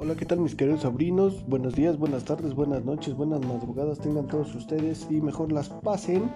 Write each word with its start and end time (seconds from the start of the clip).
Hola, 0.00 0.14
¿qué 0.14 0.24
tal 0.24 0.38
mis 0.38 0.54
queridos 0.54 0.82
sobrinos? 0.82 1.44
Buenos 1.48 1.74
días, 1.74 1.98
buenas 1.98 2.22
tardes, 2.22 2.54
buenas 2.54 2.84
noches, 2.84 3.16
buenas 3.16 3.44
madrugadas 3.44 3.98
tengan 3.98 4.28
todos 4.28 4.54
ustedes 4.54 5.08
y 5.10 5.20
mejor 5.20 5.50
las 5.50 5.70
pasen. 5.70 6.30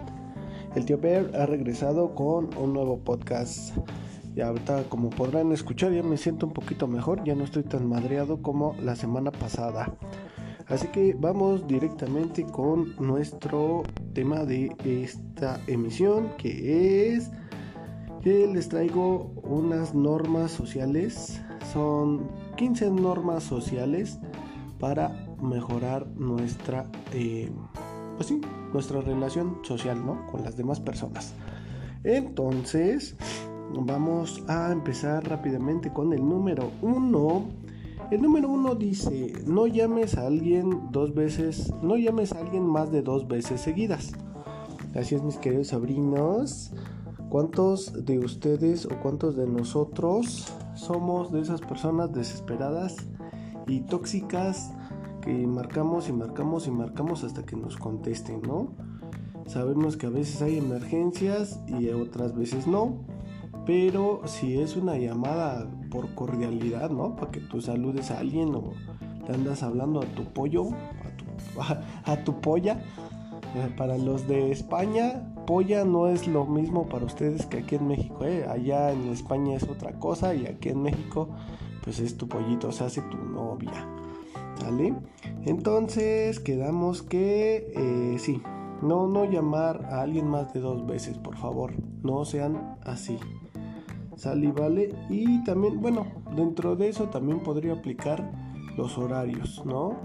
El 0.74 0.84
tío 0.84 0.98
Bear 0.98 1.30
ha 1.36 1.46
regresado 1.46 2.12
con 2.16 2.50
un 2.58 2.72
nuevo 2.72 2.98
podcast. 2.98 3.76
Y 4.34 4.40
ahorita, 4.40 4.82
como 4.88 5.10
podrán 5.10 5.52
escuchar, 5.52 5.92
ya 5.92 6.02
me 6.02 6.16
siento 6.16 6.46
un 6.46 6.52
poquito 6.52 6.88
mejor, 6.88 7.22
ya 7.22 7.36
no 7.36 7.44
estoy 7.44 7.62
tan 7.62 7.88
madreado 7.88 8.42
como 8.42 8.74
la 8.82 8.96
semana 8.96 9.30
pasada. 9.30 9.96
Así 10.66 10.88
que 10.88 11.14
vamos 11.16 11.68
directamente 11.68 12.44
con 12.44 12.96
nuestro 12.96 13.84
tema 14.12 14.44
de 14.44 14.74
esta 14.84 15.60
emisión, 15.68 16.30
que 16.36 17.14
es 17.14 17.30
que 18.22 18.48
les 18.48 18.68
traigo 18.68 19.30
unas 19.44 19.94
normas 19.94 20.50
sociales. 20.50 21.40
Son 21.72 22.28
15 22.56 22.90
normas 22.90 23.42
sociales 23.42 24.18
para 24.78 25.10
mejorar 25.40 26.06
nuestra, 26.16 26.90
eh, 27.12 27.50
pues 28.16 28.28
sí, 28.28 28.40
nuestra 28.72 29.00
relación 29.00 29.58
social, 29.62 30.04
¿no? 30.04 30.26
Con 30.26 30.42
las 30.42 30.56
demás 30.56 30.80
personas. 30.80 31.34
Entonces, 32.04 33.16
vamos 33.74 34.42
a 34.48 34.72
empezar 34.72 35.28
rápidamente 35.28 35.92
con 35.92 36.12
el 36.12 36.20
número 36.20 36.70
uno. 36.82 37.48
El 38.10 38.22
número 38.22 38.48
uno 38.48 38.74
dice, 38.74 39.32
no 39.46 39.66
llames 39.66 40.16
a 40.18 40.26
alguien 40.26 40.90
dos 40.90 41.14
veces, 41.14 41.72
no 41.82 41.96
llames 41.96 42.32
a 42.32 42.40
alguien 42.40 42.66
más 42.66 42.90
de 42.90 43.02
dos 43.02 43.28
veces 43.28 43.60
seguidas. 43.60 44.12
Así 44.94 45.14
es, 45.14 45.22
mis 45.22 45.38
queridos 45.38 45.68
sobrinos. 45.68 46.72
¿Cuántos 47.32 48.04
de 48.04 48.18
ustedes 48.18 48.84
o 48.84 48.90
cuántos 49.00 49.36
de 49.36 49.46
nosotros 49.46 50.52
somos 50.74 51.32
de 51.32 51.40
esas 51.40 51.62
personas 51.62 52.12
desesperadas 52.12 52.94
y 53.66 53.80
tóxicas 53.80 54.70
que 55.22 55.32
marcamos 55.46 56.10
y 56.10 56.12
marcamos 56.12 56.66
y 56.66 56.70
marcamos 56.70 57.24
hasta 57.24 57.46
que 57.46 57.56
nos 57.56 57.78
contesten, 57.78 58.42
¿no? 58.42 58.74
Sabemos 59.46 59.96
que 59.96 60.08
a 60.08 60.10
veces 60.10 60.42
hay 60.42 60.58
emergencias 60.58 61.58
y 61.66 61.88
otras 61.88 62.36
veces 62.36 62.66
no, 62.66 62.98
pero 63.64 64.20
si 64.26 64.60
es 64.60 64.76
una 64.76 64.98
llamada 64.98 65.70
por 65.90 66.14
cordialidad, 66.14 66.90
¿no? 66.90 67.16
Para 67.16 67.30
que 67.30 67.40
tú 67.40 67.62
saludes 67.62 68.10
a 68.10 68.18
alguien 68.18 68.54
o 68.54 68.74
le 69.26 69.34
andas 69.34 69.62
hablando 69.62 70.02
a 70.02 70.04
tu 70.04 70.24
pollo, 70.34 70.66
a 70.66 71.16
tu, 71.16 71.24
a 72.12 72.24
tu 72.24 72.42
polla, 72.42 72.82
eh, 73.54 73.72
para 73.74 73.96
los 73.96 74.28
de 74.28 74.52
España, 74.52 75.31
polla 75.44 75.84
no 75.84 76.08
es 76.08 76.26
lo 76.26 76.46
mismo 76.46 76.88
para 76.88 77.04
ustedes 77.04 77.46
que 77.46 77.58
aquí 77.58 77.76
en 77.76 77.88
México. 77.88 78.24
¿eh? 78.24 78.46
Allá 78.48 78.92
en 78.92 79.08
España 79.08 79.56
es 79.56 79.64
otra 79.64 79.98
cosa 79.98 80.34
y 80.34 80.46
aquí 80.46 80.70
en 80.70 80.82
México, 80.82 81.28
pues 81.82 82.00
es 82.00 82.16
tu 82.16 82.28
pollito, 82.28 82.72
se 82.72 82.84
hace 82.84 83.02
tu 83.02 83.16
novia. 83.16 83.88
¿Sale? 84.56 84.94
Entonces 85.44 86.38
quedamos 86.40 87.02
que 87.02 87.72
eh, 87.74 88.18
sí, 88.18 88.40
no, 88.82 89.06
no 89.06 89.24
llamar 89.24 89.86
a 89.86 90.02
alguien 90.02 90.28
más 90.28 90.52
de 90.52 90.60
dos 90.60 90.86
veces, 90.86 91.18
por 91.18 91.36
favor. 91.36 91.72
No 92.02 92.24
sean 92.24 92.76
así. 92.84 93.18
¿Sale 94.16 94.46
y 94.46 94.52
vale? 94.52 94.94
Y 95.08 95.42
también, 95.44 95.80
bueno, 95.80 96.06
dentro 96.36 96.76
de 96.76 96.88
eso 96.88 97.08
también 97.08 97.40
podría 97.40 97.72
aplicar 97.72 98.30
los 98.76 98.98
horarios, 98.98 99.62
¿no? 99.64 100.00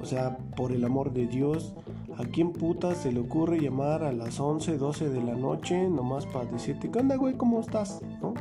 O 0.00 0.06
sea, 0.06 0.38
por 0.56 0.72
el 0.72 0.84
amor 0.84 1.12
de 1.12 1.26
Dios, 1.26 1.74
¿a 2.16 2.24
quién 2.24 2.52
puta 2.52 2.94
se 2.94 3.12
le 3.12 3.20
ocurre 3.20 3.60
llamar 3.60 4.04
a 4.04 4.12
las 4.12 4.38
11, 4.38 4.78
12 4.78 5.08
de 5.08 5.22
la 5.22 5.34
noche 5.34 5.88
nomás 5.88 6.26
para 6.26 6.46
decirte, 6.46 6.90
¿qué 6.90 6.98
onda, 6.98 7.16
güey? 7.16 7.34
¿Cómo 7.34 7.60
estás? 7.60 8.00
¿No? 8.22 8.34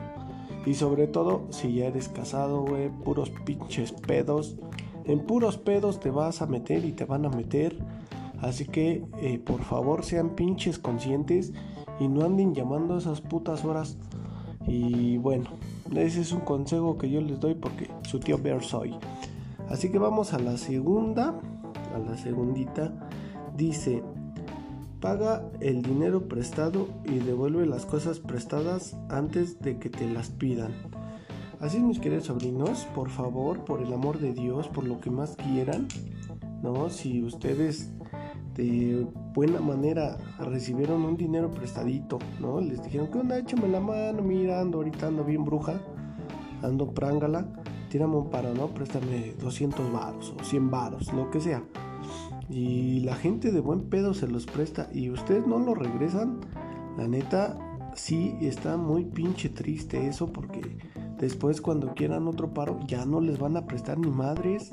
Y 0.65 0.73
sobre 0.73 1.07
todo, 1.07 1.47
si 1.49 1.73
ya 1.73 1.85
eres 1.85 2.09
casado, 2.09 2.65
güey, 2.65 2.89
puros 2.89 3.31
pinches 3.45 3.93
pedos. 3.93 4.57
En 5.05 5.19
puros 5.19 5.57
pedos 5.57 5.99
te 5.99 6.11
vas 6.11 6.41
a 6.41 6.45
meter 6.45 6.83
y 6.83 6.91
te 6.91 7.05
van 7.05 7.25
a 7.25 7.29
meter. 7.29 7.77
Así 8.41 8.65
que, 8.65 9.05
eh, 9.21 9.39
por 9.39 9.63
favor, 9.63 10.03
sean 10.03 10.31
pinches 10.31 10.77
conscientes 10.77 11.53
y 11.99 12.07
no 12.07 12.25
anden 12.25 12.53
llamando 12.53 12.95
a 12.95 12.97
esas 12.97 13.21
putas 13.21 13.63
horas. 13.63 13.97
Y 14.67 15.17
bueno, 15.17 15.45
ese 15.95 16.19
es 16.21 16.33
un 16.33 16.41
consejo 16.41 16.97
que 16.97 17.09
yo 17.09 17.21
les 17.21 17.39
doy 17.39 17.55
porque 17.55 17.89
su 18.03 18.19
tío 18.19 18.37
Bear 18.37 18.61
soy. 18.61 18.93
Así 19.69 19.89
que 19.89 19.99
vamos 19.99 20.33
a 20.33 20.39
la 20.39 20.57
segunda, 20.57 21.39
la 21.99 22.17
segundita. 22.17 22.93
Dice, 23.55 24.03
paga 24.99 25.49
el 25.59 25.81
dinero 25.81 26.27
prestado 26.27 26.87
y 27.03 27.19
devuelve 27.19 27.65
las 27.65 27.85
cosas 27.85 28.19
prestadas 28.19 28.97
antes 29.09 29.59
de 29.59 29.79
que 29.79 29.89
te 29.89 30.09
las 30.09 30.29
pidan. 30.29 30.73
Así 31.59 31.79
mis 31.79 31.99
queridos 31.99 32.25
sobrinos, 32.25 32.87
por 32.93 33.09
favor, 33.09 33.65
por 33.65 33.81
el 33.81 33.91
amor 33.91 34.19
de 34.19 34.33
Dios, 34.33 34.67
por 34.67 34.83
lo 34.83 34.99
que 34.99 35.09
más 35.09 35.35
quieran, 35.35 35.87
¿no? 36.61 36.89
Si 36.89 37.23
ustedes 37.23 37.91
de 38.55 39.07
buena 39.33 39.59
manera 39.59 40.17
recibieron 40.39 41.03
un 41.03 41.17
dinero 41.17 41.49
prestadito, 41.49 42.19
¿no? 42.39 42.61
Les 42.61 42.83
dijeron, 42.83 43.07
que 43.07 43.19
onda? 43.19 43.39
Échame 43.39 43.67
la 43.67 43.79
mano, 43.79 44.21
mira, 44.21 44.61
ando 44.61 44.77
ahorita 44.77 45.07
ando 45.07 45.23
bien 45.23 45.43
bruja, 45.43 45.81
ando 46.61 46.91
prángala 46.91 47.47
tírame 47.89 48.15
un 48.15 48.29
paro, 48.29 48.53
¿no? 48.53 48.67
Préstame 48.67 49.33
200 49.39 49.91
varos 49.91 50.33
o 50.39 50.43
100 50.43 50.71
varos, 50.71 51.13
lo 51.13 51.29
que 51.29 51.41
sea. 51.41 51.63
Y 52.49 53.01
la 53.01 53.15
gente 53.15 53.51
de 53.51 53.59
buen 53.59 53.89
pedo 53.89 54.13
se 54.13 54.27
los 54.27 54.45
presta 54.45 54.89
y 54.93 55.09
ustedes 55.09 55.45
no 55.45 55.59
lo 55.59 55.75
regresan. 55.75 56.39
La 56.97 57.07
neta, 57.07 57.57
sí 57.97 58.37
está 58.41 58.77
muy 58.77 59.05
pinche 59.05 59.49
triste 59.49 60.07
eso 60.07 60.31
porque 60.31 60.77
después 61.19 61.61
cuando 61.61 61.93
quieran 61.93 62.27
otro 62.27 62.53
paro 62.53 62.79
ya 62.87 63.05
no 63.05 63.19
les 63.19 63.39
van 63.39 63.57
a 63.57 63.65
prestar 63.65 63.97
ni 63.97 64.09
madres, 64.09 64.71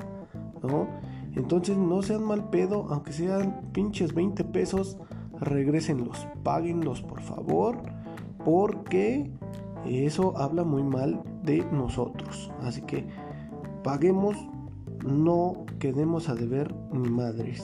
¿no? 0.63 0.87
Entonces 1.35 1.77
no 1.77 2.01
sean 2.01 2.23
mal 2.23 2.49
pedo, 2.49 2.87
aunque 2.89 3.11
sean 3.11 3.61
pinches 3.73 4.13
20 4.13 4.43
pesos, 4.45 4.97
regresenlos, 5.39 6.27
páguenlos 6.43 7.01
por 7.01 7.21
favor, 7.21 7.81
porque 8.45 9.31
eso 9.85 10.37
habla 10.37 10.63
muy 10.63 10.83
mal 10.83 11.21
de 11.43 11.65
nosotros. 11.71 12.51
Así 12.61 12.81
que 12.83 13.05
paguemos, 13.83 14.37
no 15.05 15.65
quedemos 15.79 16.29
a 16.29 16.35
deber 16.35 16.73
ni 16.91 17.09
madres. 17.09 17.63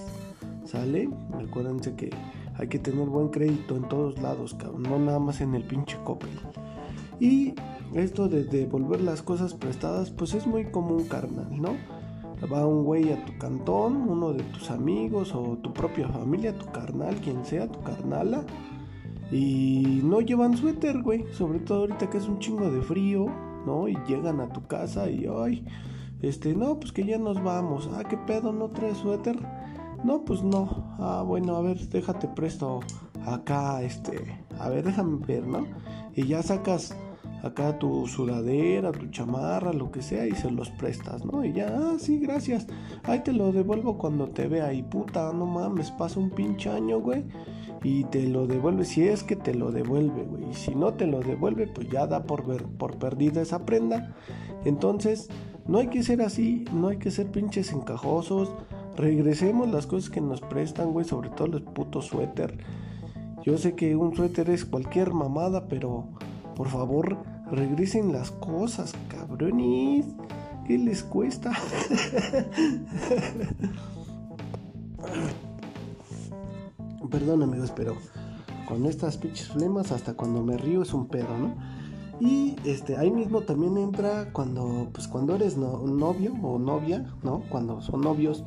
¿Sale? 0.65 1.09
Acuérdense 1.33 1.95
que 1.95 2.11
hay 2.55 2.67
que 2.67 2.79
tener 2.79 3.07
buen 3.07 3.29
crédito 3.29 3.75
en 3.75 3.87
todos 3.89 4.21
lados, 4.21 4.55
no 4.77 4.99
nada 4.99 5.19
más 5.19 5.41
en 5.41 5.55
el 5.55 5.63
pinche 5.63 5.97
copy. 6.03 6.27
Y 7.19 7.53
esto 7.93 8.29
de 8.29 8.43
devolver 8.43 9.01
las 9.01 9.21
cosas 9.21 9.53
prestadas, 9.53 10.11
pues 10.11 10.33
es 10.33 10.47
muy 10.47 10.65
común, 10.65 11.05
carnal, 11.05 11.49
¿no? 11.59 11.75
Va 12.51 12.65
un 12.65 12.83
güey 12.83 13.11
a 13.11 13.25
tu 13.25 13.37
cantón, 13.37 14.09
uno 14.09 14.33
de 14.33 14.43
tus 14.43 14.71
amigos 14.71 15.35
o 15.35 15.57
tu 15.57 15.73
propia 15.73 16.07
familia, 16.07 16.57
tu 16.57 16.65
carnal, 16.71 17.15
quien 17.15 17.45
sea, 17.45 17.67
tu 17.67 17.81
carnala 17.81 18.45
y 19.31 20.01
no 20.03 20.21
llevan 20.21 20.57
suéter, 20.57 21.01
güey. 21.01 21.25
Sobre 21.31 21.59
todo 21.59 21.81
ahorita 21.81 22.09
que 22.09 22.17
es 22.17 22.27
un 22.27 22.39
chingo 22.39 22.69
de 22.69 22.81
frío, 22.81 23.27
¿no? 23.65 23.87
Y 23.87 23.95
llegan 24.07 24.41
a 24.41 24.49
tu 24.49 24.65
casa 24.67 25.09
y, 25.09 25.25
ay, 25.25 25.65
este, 26.21 26.53
no, 26.53 26.79
pues 26.79 26.91
que 26.91 27.05
ya 27.05 27.17
nos 27.17 27.41
vamos. 27.43 27.89
Ah, 27.93 28.03
¿qué 28.03 28.17
pedo? 28.17 28.51
¿No 28.51 28.69
traes 28.69 28.97
suéter? 28.97 29.37
No, 30.03 30.23
pues 30.25 30.43
no. 30.43 30.95
Ah, 30.99 31.23
bueno, 31.25 31.55
a 31.55 31.61
ver, 31.61 31.77
déjate 31.89 32.27
presto 32.27 32.79
acá, 33.25 33.81
este, 33.83 34.43
a 34.59 34.69
ver, 34.69 34.83
déjame 34.83 35.25
ver, 35.25 35.45
¿no? 35.45 35.65
Y 36.15 36.27
ya 36.27 36.41
sacas 36.41 36.95
acá 37.43 37.77
tu 37.79 38.07
sudadera, 38.07 38.91
tu 38.91 39.07
chamarra, 39.07 39.73
lo 39.73 39.91
que 39.91 40.01
sea, 40.01 40.27
y 40.27 40.31
se 40.31 40.51
los 40.51 40.69
prestas, 40.69 41.25
¿no? 41.25 41.43
Y 41.43 41.53
ya, 41.53 41.75
ah, 41.75 41.95
sí, 41.97 42.19
gracias. 42.19 42.67
Ahí 43.03 43.19
te 43.19 43.33
lo 43.33 43.51
devuelvo 43.51 43.97
cuando 43.97 44.27
te 44.27 44.47
vea. 44.47 44.73
Y 44.73 44.83
puta, 44.83 45.31
no 45.33 45.45
mames, 45.45 45.91
pasa 45.91 46.19
un 46.19 46.29
pinche 46.29 46.69
año, 46.69 46.99
güey. 46.99 47.23
Y 47.83 48.03
te 48.05 48.27
lo 48.27 48.45
devuelve, 48.45 48.85
si 48.85 49.07
es 49.07 49.23
que 49.23 49.35
te 49.35 49.55
lo 49.55 49.71
devuelve, 49.71 50.23
güey. 50.23 50.51
Y 50.51 50.53
si 50.53 50.75
no 50.75 50.93
te 50.93 51.07
lo 51.07 51.19
devuelve, 51.19 51.67
pues 51.67 51.89
ya 51.89 52.05
da 52.05 52.23
por, 52.23 52.45
ver, 52.45 52.63
por 52.65 52.97
perdida 52.97 53.41
esa 53.41 53.65
prenda. 53.65 54.15
Entonces, 54.65 55.29
no 55.67 55.79
hay 55.79 55.87
que 55.87 56.03
ser 56.03 56.21
así, 56.21 56.65
no 56.73 56.89
hay 56.89 56.97
que 56.97 57.09
ser 57.09 57.27
pinches 57.31 57.71
encajosos. 57.73 58.53
Regresemos 58.95 59.69
las 59.71 59.87
cosas 59.87 60.09
que 60.09 60.21
nos 60.21 60.41
prestan, 60.41 60.91
güey, 60.91 61.05
sobre 61.05 61.29
todo 61.29 61.47
los 61.47 61.61
putos 61.61 62.05
suéter. 62.05 62.57
Yo 63.43 63.57
sé 63.57 63.73
que 63.73 63.95
un 63.95 64.15
suéter 64.15 64.51
es 64.51 64.65
cualquier 64.65 65.13
mamada, 65.13 65.67
pero 65.67 66.09
por 66.61 66.69
favor, 66.69 67.17
regresen 67.49 68.13
las 68.13 68.29
cosas, 68.29 68.93
cabrones. 69.07 70.05
¿Qué 70.67 70.77
les 70.77 71.01
cuesta? 71.01 71.51
Perdón 77.09 77.41
amigos, 77.41 77.73
pero 77.75 77.95
con 78.67 78.85
estas 78.85 79.17
pinches 79.17 79.47
flemas 79.47 79.91
hasta 79.91 80.13
cuando 80.13 80.43
me 80.43 80.55
río 80.55 80.83
es 80.83 80.93
un 80.93 81.07
pedo, 81.07 81.35
¿no? 81.35 81.55
Y 82.19 82.57
este, 82.63 82.95
ahí 82.95 83.09
mismo 83.09 83.41
también 83.41 83.75
entra 83.79 84.31
cuando, 84.31 84.89
pues 84.93 85.07
cuando 85.07 85.33
eres 85.33 85.57
novio 85.57 86.35
o 86.43 86.59
novia, 86.59 87.11
¿no? 87.23 87.41
Cuando 87.49 87.81
son 87.81 88.01
novios. 88.01 88.43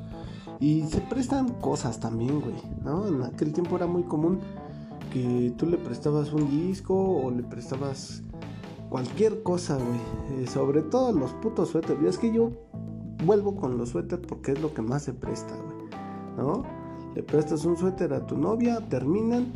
Y 0.60 0.82
se 0.82 1.00
prestan 1.00 1.48
cosas 1.54 1.98
también, 1.98 2.40
güey, 2.40 2.54
¿no? 2.84 3.08
En 3.08 3.24
aquel 3.24 3.52
tiempo 3.52 3.74
era 3.74 3.88
muy 3.88 4.04
común 4.04 4.38
que 5.14 5.54
tú 5.56 5.66
le 5.66 5.78
prestabas 5.78 6.32
un 6.32 6.50
disco 6.50 6.92
o 6.92 7.30
le 7.30 7.44
prestabas 7.44 8.20
cualquier 8.90 9.44
cosa, 9.44 9.76
güey. 9.76 10.42
Eh, 10.42 10.46
sobre 10.48 10.82
todo 10.82 11.12
los 11.12 11.32
putos 11.34 11.68
suéteres. 11.68 12.02
Y 12.02 12.06
es 12.08 12.18
que 12.18 12.32
yo 12.32 12.50
vuelvo 13.24 13.54
con 13.54 13.78
los 13.78 13.90
suéteres 13.90 14.26
porque 14.26 14.52
es 14.52 14.60
lo 14.60 14.74
que 14.74 14.82
más 14.82 15.04
se 15.04 15.12
presta, 15.12 15.54
güey. 15.54 15.76
¿No? 16.36 16.64
Le 17.14 17.22
prestas 17.22 17.64
un 17.64 17.76
suéter 17.76 18.12
a 18.12 18.26
tu 18.26 18.36
novia, 18.36 18.80
terminan 18.88 19.52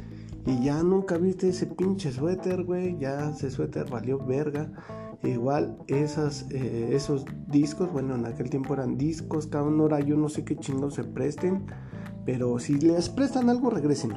y 0.46 0.62
ya 0.62 0.81
nunca 0.84 1.19
viste 1.19 1.49
ese 1.49 1.66
pinche 1.66 2.12
suéter, 2.12 2.62
güey. 2.62 2.96
Ya 2.96 3.31
ese 3.31 3.50
suéter 3.50 3.90
valió 3.90 4.25
verga. 4.25 4.70
Igual 5.25 5.76
eh, 5.88 6.90
esos 6.93 7.25
discos, 7.49 7.93
bueno, 7.93 8.14
en 8.14 8.26
aquel 8.26 8.49
tiempo 8.49 8.75
eran 8.75 8.96
discos, 8.96 9.49
cada 9.49 9.64
uno 9.64 9.84
hora 9.84 9.99
yo 9.99 10.16
no 10.16 10.28
sé 10.28 10.44
qué 10.44 10.54
chingos 10.54 10.94
se 10.94 11.02
presten, 11.02 11.66
pero 12.25 12.61
si 12.61 12.78
les 12.78 13.08
prestan 13.08 13.50
algo, 13.50 13.70
regresen. 13.70 14.12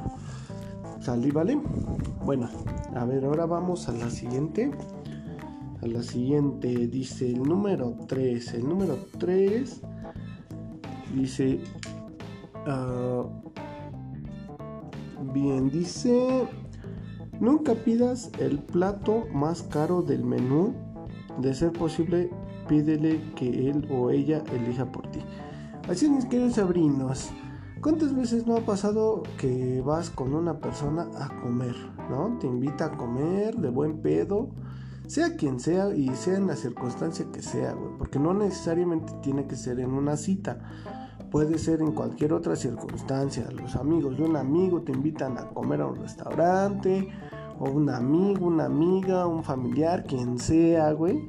Salí, 1.02 1.32
¿vale? 1.32 1.60
Bueno, 2.24 2.48
a 2.94 3.04
ver, 3.04 3.24
ahora 3.24 3.44
vamos 3.44 3.88
a 3.88 3.92
la 3.92 4.08
siguiente. 4.08 4.70
A 5.82 5.86
la 5.88 6.00
siguiente 6.00 6.68
dice 6.86 7.28
el 7.28 7.42
número 7.42 7.96
3. 8.06 8.54
El 8.54 8.68
número 8.68 8.96
3 9.18 9.80
dice... 11.12 11.58
Uh, 12.68 13.26
bien, 15.32 15.70
dice... 15.70 16.46
Nunca 17.40 17.74
pidas 17.74 18.30
el 18.38 18.60
plato 18.60 19.26
más 19.34 19.64
caro 19.64 20.02
del 20.02 20.22
menú. 20.22 20.72
De 21.40 21.52
ser 21.52 21.72
posible, 21.72 22.30
pídele 22.68 23.20
que 23.34 23.70
él 23.70 23.88
o 23.90 24.10
ella 24.10 24.44
elija 24.54 24.92
por 24.92 25.10
ti. 25.10 25.18
Así 25.88 26.04
es, 26.04 26.12
mis 26.12 26.26
queridos 26.26 26.52
sobrinos. 26.52 27.32
¿Cuántas 27.82 28.14
veces 28.14 28.46
no 28.46 28.54
ha 28.54 28.60
pasado 28.60 29.24
que 29.38 29.82
vas 29.84 30.08
con 30.08 30.34
una 30.34 30.58
persona 30.60 31.08
a 31.18 31.40
comer? 31.40 31.74
¿No? 32.08 32.38
Te 32.38 32.46
invita 32.46 32.84
a 32.84 32.96
comer 32.96 33.56
de 33.56 33.70
buen 33.70 34.02
pedo, 34.02 34.50
sea 35.08 35.34
quien 35.34 35.58
sea 35.58 35.92
y 35.92 36.08
sea 36.10 36.36
en 36.36 36.46
la 36.46 36.54
circunstancia 36.54 37.26
que 37.32 37.42
sea, 37.42 37.72
güey. 37.72 37.90
Porque 37.98 38.20
no 38.20 38.34
necesariamente 38.34 39.12
tiene 39.20 39.48
que 39.48 39.56
ser 39.56 39.80
en 39.80 39.90
una 39.90 40.16
cita. 40.16 40.60
Puede 41.32 41.58
ser 41.58 41.80
en 41.80 41.90
cualquier 41.90 42.34
otra 42.34 42.54
circunstancia. 42.54 43.50
Los 43.50 43.74
amigos 43.74 44.16
de 44.16 44.22
un 44.26 44.36
amigo 44.36 44.82
te 44.82 44.92
invitan 44.92 45.36
a 45.36 45.48
comer 45.48 45.80
a 45.80 45.86
un 45.86 45.96
restaurante. 45.96 47.08
O 47.58 47.68
un 47.68 47.90
amigo, 47.90 48.46
una 48.46 48.66
amiga, 48.66 49.26
un 49.26 49.42
familiar, 49.42 50.04
quien 50.04 50.38
sea, 50.38 50.92
güey. 50.92 51.28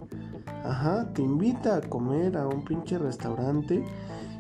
Ajá, 0.63 1.11
te 1.13 1.23
invita 1.23 1.77
a 1.77 1.81
comer 1.81 2.38
a 2.38 2.45
un 2.45 2.63
pinche 2.63 2.99
restaurante 2.99 3.83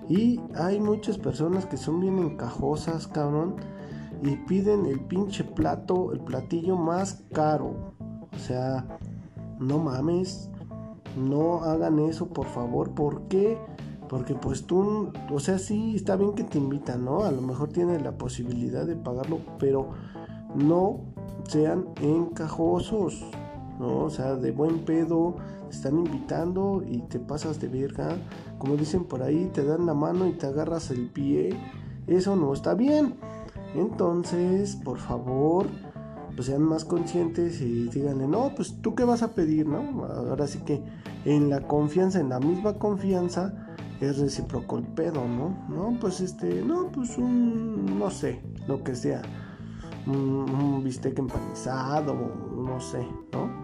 y 0.09 0.39
hay 0.55 0.79
muchas 0.79 1.17
personas 1.17 1.65
que 1.65 1.77
son 1.77 1.99
bien 1.99 2.19
encajosas, 2.19 3.07
cabrón. 3.07 3.55
Y 4.21 4.35
piden 4.47 4.85
el 4.85 5.01
pinche 5.01 5.43
plato, 5.43 6.13
el 6.13 6.19
platillo 6.19 6.77
más 6.77 7.23
caro. 7.33 7.93
O 8.33 8.39
sea, 8.39 8.85
no 9.59 9.79
mames. 9.79 10.49
No 11.17 11.63
hagan 11.63 11.99
eso, 11.99 12.27
por 12.27 12.47
favor. 12.47 12.91
¿Por 12.91 13.23
qué? 13.27 13.57
Porque 14.09 14.35
pues 14.35 14.65
tú, 14.65 15.11
o 15.31 15.39
sea, 15.39 15.57
sí, 15.57 15.95
está 15.95 16.15
bien 16.15 16.33
que 16.33 16.43
te 16.43 16.57
invitan, 16.57 17.05
¿no? 17.05 17.23
A 17.23 17.31
lo 17.31 17.41
mejor 17.41 17.69
tienes 17.69 18.01
la 18.01 18.17
posibilidad 18.17 18.85
de 18.85 18.95
pagarlo, 18.95 19.39
pero 19.59 19.91
no 20.55 21.01
sean 21.47 21.85
encajosos, 22.01 23.23
¿no? 23.79 24.05
O 24.05 24.09
sea, 24.09 24.35
de 24.35 24.51
buen 24.51 24.79
pedo, 24.85 25.35
te 25.69 25.75
están 25.75 25.97
invitando 25.97 26.83
y 26.87 26.99
te 27.03 27.19
pasas 27.19 27.59
de 27.59 27.67
verga 27.67 28.17
como 28.63 28.77
dicen 28.77 29.03
por 29.03 29.23
ahí, 29.23 29.51
te 29.53 29.65
dan 29.65 29.85
la 29.85 29.93
mano 29.93 30.25
y 30.25 30.31
te 30.31 30.45
agarras 30.45 30.89
el 30.89 31.09
pie, 31.09 31.49
eso 32.07 32.37
no 32.37 32.53
está 32.53 32.75
bien. 32.75 33.15
Entonces, 33.75 34.77
por 34.77 34.99
favor, 34.99 35.67
pues 36.33 36.47
sean 36.47 36.61
más 36.61 36.85
conscientes 36.85 37.59
y 37.59 37.89
díganle, 37.89 38.25
no, 38.25 38.53
pues 38.55 38.81
tú 38.81 38.95
qué 38.95 39.03
vas 39.03 39.21
a 39.21 39.33
pedir, 39.33 39.67
¿no? 39.67 40.05
Ahora 40.05 40.47
sí 40.47 40.59
que 40.59 40.81
en 41.25 41.49
la 41.49 41.67
confianza, 41.67 42.21
en 42.21 42.29
la 42.29 42.39
misma 42.39 42.75
confianza, 42.75 43.75
es 43.99 44.17
recíproco 44.17 44.77
el 44.77 44.85
pedo, 44.85 45.27
¿no? 45.27 45.65
No, 45.67 45.99
pues 45.99 46.21
este, 46.21 46.61
no, 46.61 46.89
pues 46.89 47.17
un, 47.17 47.99
no 47.99 48.09
sé, 48.11 48.41
lo 48.65 48.81
que 48.81 48.95
sea, 48.95 49.21
un, 50.07 50.15
un 50.49 50.83
bistec 50.85 51.19
empanizado, 51.19 52.13
no 52.13 52.79
sé, 52.79 53.05
¿no? 53.33 53.62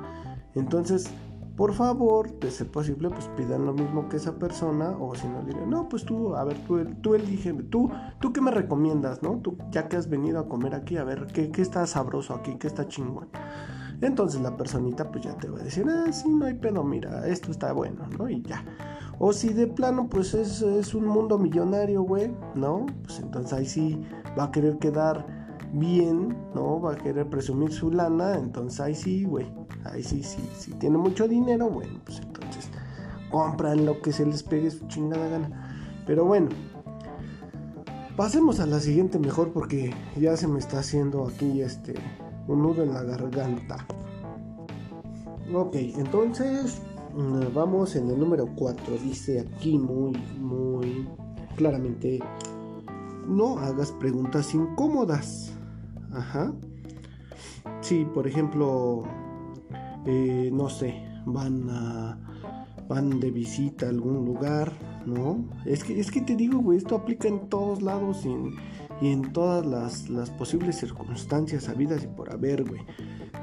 Entonces, 0.56 1.12
por 1.60 1.74
favor, 1.74 2.40
de 2.40 2.52
ser 2.52 2.72
posible, 2.72 3.10
pues 3.10 3.28
pidan 3.36 3.66
lo 3.66 3.74
mismo 3.74 4.08
que 4.08 4.16
esa 4.16 4.40
persona, 4.40 4.96
o 4.98 5.14
si 5.14 5.28
no, 5.28 5.44
diré, 5.44 5.68
no, 5.68 5.90
pues 5.90 6.06
tú, 6.06 6.34
a 6.36 6.46
ver, 6.46 6.58
tú, 6.66 6.84
tú 7.02 7.16
elige, 7.16 7.52
tú, 7.52 7.92
tú 8.22 8.32
qué 8.32 8.40
me 8.40 8.50
recomiendas, 8.50 9.22
¿no? 9.22 9.40
Tú, 9.40 9.58
ya 9.70 9.90
que 9.90 9.98
has 9.98 10.10
venido 10.10 10.40
a 10.40 10.48
comer 10.48 10.74
aquí, 10.74 10.96
a 10.96 11.04
ver, 11.04 11.28
¿qué, 11.28 11.52
qué 11.52 11.62
está 11.62 11.86
sabroso 11.86 12.34
aquí? 12.34 12.56
¿Qué 12.56 12.68
está 12.68 12.88
chingón? 12.88 13.28
Entonces 14.00 14.40
la 14.40 14.56
personita, 14.56 15.12
pues 15.12 15.26
ya 15.26 15.36
te 15.36 15.50
va 15.50 15.60
a 15.60 15.64
decir, 15.64 15.86
ah, 15.90 16.10
sí, 16.14 16.30
no 16.30 16.46
hay 16.46 16.54
pedo, 16.54 16.82
mira, 16.84 17.28
esto 17.28 17.52
está 17.52 17.74
bueno, 17.74 18.08
¿no? 18.18 18.30
Y 18.30 18.42
ya. 18.42 18.64
O 19.20 19.34
si 19.34 19.52
de 19.52 19.68
plano, 19.68 20.08
pues 20.08 20.34
es, 20.34 20.62
es 20.62 20.96
un 20.96 21.06
mundo 21.06 21.38
millonario, 21.38 22.04
güey, 22.04 22.32
¿no? 22.56 22.86
Pues 23.04 23.20
entonces 23.20 23.52
ahí 23.52 23.66
sí 23.66 24.02
va 24.38 24.46
a 24.46 24.52
querer 24.52 24.78
quedar 24.78 25.39
bien, 25.74 26.36
¿no? 26.54 26.82
Va 26.82 26.94
a 26.94 26.96
querer 26.96 27.28
presumir 27.28 27.72
su 27.72 27.92
lana, 27.92 28.36
entonces 28.36 28.80
ahí 28.80 28.96
sí, 28.96 29.24
güey. 29.24 29.52
Ahí 29.86 30.04
sí, 30.04 30.24
sí, 30.24 30.42
si 30.58 30.72
tiene 30.74 30.98
mucho 30.98 31.28
dinero, 31.28 31.70
bueno, 31.70 32.00
pues 32.04 32.20
entonces 32.20 32.70
compran 33.32 33.86
lo 33.86 34.02
que 34.02 34.12
se 34.12 34.26
les 34.26 34.44
pegue 34.44 34.72
su 34.72 34.88
chingada 34.88 35.28
gana. 35.28 35.76
Pero 36.06 36.26
bueno, 36.26 36.50
pasemos 38.18 38.60
a 38.60 38.66
la 38.66 38.80
siguiente 38.80 39.20
mejor 39.20 39.52
porque 39.52 39.94
ya 40.18 40.36
se 40.36 40.48
me 40.48 40.60
está 40.60 40.80
haciendo 40.80 41.28
aquí 41.28 41.62
este 41.62 41.94
un 42.48 42.64
nudo 42.64 42.84
en 42.84 42.94
la 42.94 43.04
garganta. 43.04 43.86
Ok, 45.54 45.76
entonces 45.76 46.82
mm, 47.16 47.54
vamos 47.54 47.96
en 47.96 48.10
el 48.10 48.20
número 48.20 48.48
4. 48.56 48.98
Dice 49.04 49.40
aquí 49.40 49.78
muy, 49.78 50.12
muy 50.40 51.08
claramente, 51.56 52.20
no 53.28 53.60
hagas 53.60 53.92
preguntas 53.94 54.54
incómodas. 54.54 55.54
Ajá. 56.14 56.54
Sí, 57.82 58.06
por 58.14 58.28
ejemplo, 58.28 59.04
eh, 60.06 60.50
no 60.52 60.70
sé, 60.70 61.02
van 61.26 61.70
a 61.70 62.18
van 62.90 63.20
de 63.20 63.30
visita 63.30 63.86
a 63.86 63.90
algún 63.90 64.26
lugar, 64.26 64.72
¿no? 65.06 65.46
Es 65.64 65.84
que, 65.84 66.00
es 66.00 66.10
que 66.10 66.22
te 66.22 66.36
digo, 66.36 66.58
güey, 66.60 66.80
esto 66.80 66.96
aplica 66.96 67.28
en 67.28 67.48
todos 67.48 67.84
lados 67.84 68.26
y 68.26 69.08
en, 69.08 69.32
todas 69.32 69.64
las, 69.64 70.10
las, 70.10 70.32
posibles 70.32 70.78
circunstancias 70.78 71.70
habidas 71.70 72.04
y 72.04 72.08
por 72.08 72.34
haber, 72.34 72.68
güey. 72.68 72.82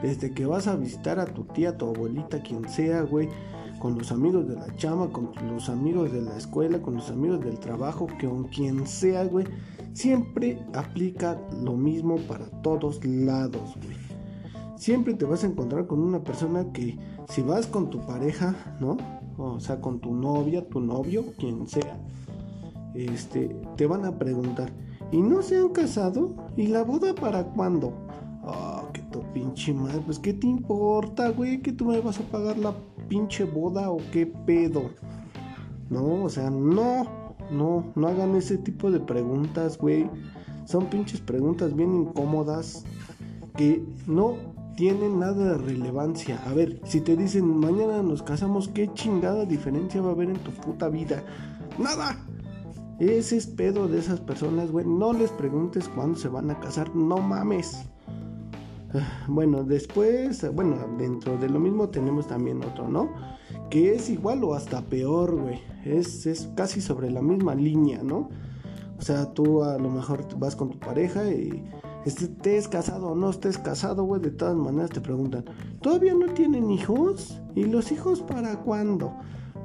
Desde 0.03 0.33
que 0.33 0.47
vas 0.47 0.67
a 0.67 0.75
visitar 0.75 1.21
a 1.21 1.27
tu 1.27 1.45
tía, 1.45 1.79
tu 1.79 1.87
abuelita, 1.87 2.43
quien 2.43 2.69
sea, 2.69 3.03
güey, 3.03 3.29
con 3.79 3.99
los 3.99 4.13
amigos 4.13 4.49
de 4.49 4.57
la 4.57 4.75
chama, 4.77 5.09
con 5.09 5.31
los 5.49 5.69
amigos 5.69 6.13
de 6.13 6.23
la 6.23 6.37
escuela, 6.37 6.81
con 6.81 6.95
los 6.95 7.11
amigos 7.11 7.41
del 7.41 7.59
trabajo, 7.59 8.07
que 8.19 8.29
con 8.29 8.45
quien 8.45 8.87
sea, 8.87 9.25
güey, 9.25 9.47
siempre 9.93 10.65
aplica 10.75 11.41
lo 11.63 11.75
mismo 11.75 12.17
para 12.29 12.47
todos 12.63 13.05
lados, 13.05 13.77
güey 13.85 14.07
siempre 14.77 15.15
te 15.15 15.25
vas 15.25 15.43
a 15.43 15.49
encontrar 15.49 15.87
con 15.87 16.01
una 16.01 16.23
persona 16.23 16.73
que 16.73 16.99
si 17.29 17.43
vas 17.43 17.67
con 17.67 17.91
tu 17.91 18.01
pareja, 18.07 18.55
¿no? 18.81 18.97
O 19.39 19.61
sea, 19.61 19.81
con 19.81 20.01
tu 20.01 20.15
novia, 20.15 20.69
tu 20.69 20.81
novio, 20.81 21.25
quien 21.39 21.67
sea, 21.67 21.99
este, 22.95 23.57
te 23.77 23.87
van 23.87 24.05
a 24.05 24.19
preguntar, 24.19 24.73
¿y 25.13 25.21
no 25.21 25.43
se 25.43 25.59
han 25.59 25.71
casado? 25.71 26.35
¿Y 26.57 26.69
la 26.69 26.85
boda 26.85 27.15
para 27.15 27.45
cuándo? 27.45 27.93
Ah, 28.45 28.85
tu 29.17 29.33
pinche 29.33 29.73
madre, 29.73 30.03
pues 30.05 30.19
¿qué 30.19 30.35
te 30.35 30.47
importa, 30.47 31.31
güey? 31.31 31.63
¿Que 31.63 31.73
tú 31.73 31.87
me 31.87 32.01
vas 32.01 32.21
a 32.21 32.25
pagar 32.25 32.59
la 32.59 32.75
pinche 33.09 33.45
boda 33.45 33.91
o 33.91 33.99
qué 34.13 34.27
pedo? 34.27 34.91
No, 35.89 36.25
o 36.25 36.29
sea, 36.29 36.51
no, 36.51 37.35
no, 37.51 37.93
no 37.95 38.09
hagan 38.09 38.35
ese 38.37 38.59
tipo 38.59 38.91
de 38.91 39.01
preguntas, 39.01 39.79
güey. 39.79 40.11
Son 40.67 40.87
pinches 40.87 41.21
preguntas 41.21 41.75
bien 41.75 41.95
incómodas 41.95 42.85
que 43.57 43.83
no 44.07 44.35
tiene 44.77 45.09
nada 45.09 45.53
de 45.53 45.59
relevancia. 45.59 46.43
A 46.45 46.53
ver, 46.53 46.81
si 46.85 47.01
te 47.01 47.17
dicen 47.17 47.57
mañana 47.57 48.03
nos 48.03 48.23
casamos, 48.23 48.69
¿qué 48.69 48.93
chingada 48.93 49.47
diferencia 49.47 50.03
va 50.03 50.11
a 50.11 50.13
haber 50.13 50.29
en 50.29 50.39
tu 50.39 50.51
puta 50.51 50.91
vida? 50.91 51.25
Nada. 51.79 52.23
Ese 52.99 53.37
es 53.39 53.47
pedo 53.47 53.89
de 53.89 53.99
esas 53.99 54.21
personas, 54.21 54.71
güey. 54.71 54.87
No 54.87 55.15
les 55.15 55.31
preguntes 55.31 55.89
cuándo 55.89 56.19
se 56.19 56.29
van 56.29 56.51
a 56.51 56.61
casar, 56.61 56.95
no 56.95 57.17
mames. 57.19 57.87
Bueno, 59.29 59.65
después, 59.65 60.47
bueno, 60.55 60.77
dentro 60.99 61.37
de 61.37 61.49
lo 61.49 61.59
mismo 61.59 61.89
tenemos 61.89 62.27
también 62.27 62.65
otro, 62.65 62.89
¿no? 62.89 63.11
Que 63.71 63.95
es 63.95 64.09
igual 64.11 64.45
o 64.45 64.55
hasta 64.55 64.83
peor, 64.83 65.35
güey. 65.41 65.61
Es, 65.85 66.27
es 66.27 66.49
casi 66.57 66.81
sobre 66.81 67.11
la 67.11 67.23
misma 67.23 67.55
línea, 67.55 68.03
¿no? 68.03 68.29
O 68.99 69.03
sea, 69.03 69.33
tú 69.33 69.63
a 69.63 69.77
lo 69.79 69.91
mejor 69.91 70.27
vas 70.39 70.57
con 70.57 70.71
tu 70.71 70.79
pareja 70.79 71.31
y 71.31 71.65
estés 72.07 72.69
casado 72.69 73.09
o 73.09 73.15
no 73.15 73.31
estés 73.31 73.59
casado, 73.59 74.05
güey, 74.05 74.23
de 74.23 74.31
todas 74.31 74.57
maneras 74.57 74.91
te 74.91 75.01
preguntan, 75.01 75.45
¿todavía 75.81 76.15
no 76.15 76.33
tienen 76.33 76.71
hijos? 76.71 77.41
¿Y 77.55 77.65
los 77.65 77.93
hijos 77.93 78.23
para 78.23 78.61
cuándo? 78.61 79.13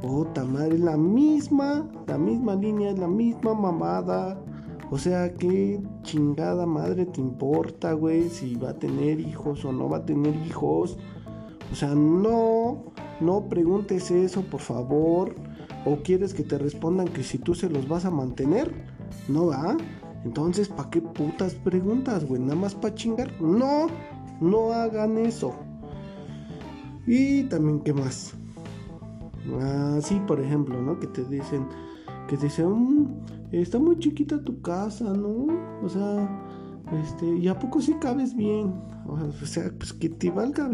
Puta 0.01 0.43
madre, 0.43 0.79
la 0.79 0.97
misma, 0.97 1.87
la 2.07 2.17
misma 2.17 2.55
línea, 2.55 2.91
la 2.93 3.07
misma 3.07 3.53
mamada. 3.53 4.41
O 4.91 4.97
sea, 4.97 5.33
¿qué 5.35 5.81
chingada 6.03 6.65
madre 6.65 7.05
te 7.05 7.21
importa, 7.21 7.93
güey? 7.93 8.29
Si 8.29 8.55
va 8.55 8.71
a 8.71 8.73
tener 8.77 9.21
hijos 9.21 9.63
o 9.63 9.71
no 9.71 9.87
va 9.87 9.99
a 9.99 10.05
tener 10.05 10.35
hijos. 10.45 10.97
O 11.71 11.75
sea, 11.75 11.95
no, 11.95 12.91
no 13.21 13.47
preguntes 13.47 14.11
eso, 14.11 14.41
por 14.41 14.59
favor. 14.59 15.33
¿O 15.85 16.03
quieres 16.03 16.33
que 16.33 16.43
te 16.43 16.57
respondan 16.57 17.07
que 17.07 17.23
si 17.23 17.37
tú 17.37 17.55
se 17.55 17.69
los 17.69 17.87
vas 17.87 18.03
a 18.03 18.11
mantener? 18.11 18.69
No 19.29 19.47
va. 19.47 19.77
Entonces, 20.25 20.67
¿para 20.67 20.89
qué 20.89 20.99
putas 20.99 21.55
preguntas, 21.55 22.27
güey? 22.27 22.41
¿Nada 22.41 22.55
más 22.55 22.75
para 22.75 22.93
chingar? 22.93 23.41
No, 23.41 23.87
no 24.41 24.73
hagan 24.73 25.17
eso. 25.17 25.55
Y 27.07 27.43
también, 27.43 27.79
¿qué 27.79 27.93
más? 27.93 28.33
Ah, 29.61 29.99
sí, 30.01 30.21
por 30.27 30.41
ejemplo, 30.41 30.81
¿no? 30.81 30.99
Que 30.99 31.07
te 31.07 31.23
dicen, 31.23 31.65
que 32.27 32.35
te 32.35 32.47
dicen, 32.47 32.71
mm, 32.71 33.07
está 33.51 33.79
muy 33.79 33.99
chiquita 33.99 34.43
tu 34.43 34.61
casa, 34.61 35.05
¿no? 35.13 35.47
O 35.83 35.89
sea, 35.89 36.29
este, 37.03 37.25
¿y 37.37 37.47
a 37.47 37.57
poco 37.57 37.81
sí 37.81 37.95
cabes 37.99 38.35
bien? 38.35 38.73
O 39.07 39.31
sea, 39.45 39.71
pues 39.77 39.93
que 39.93 40.09
te 40.09 40.29
valga. 40.29 40.69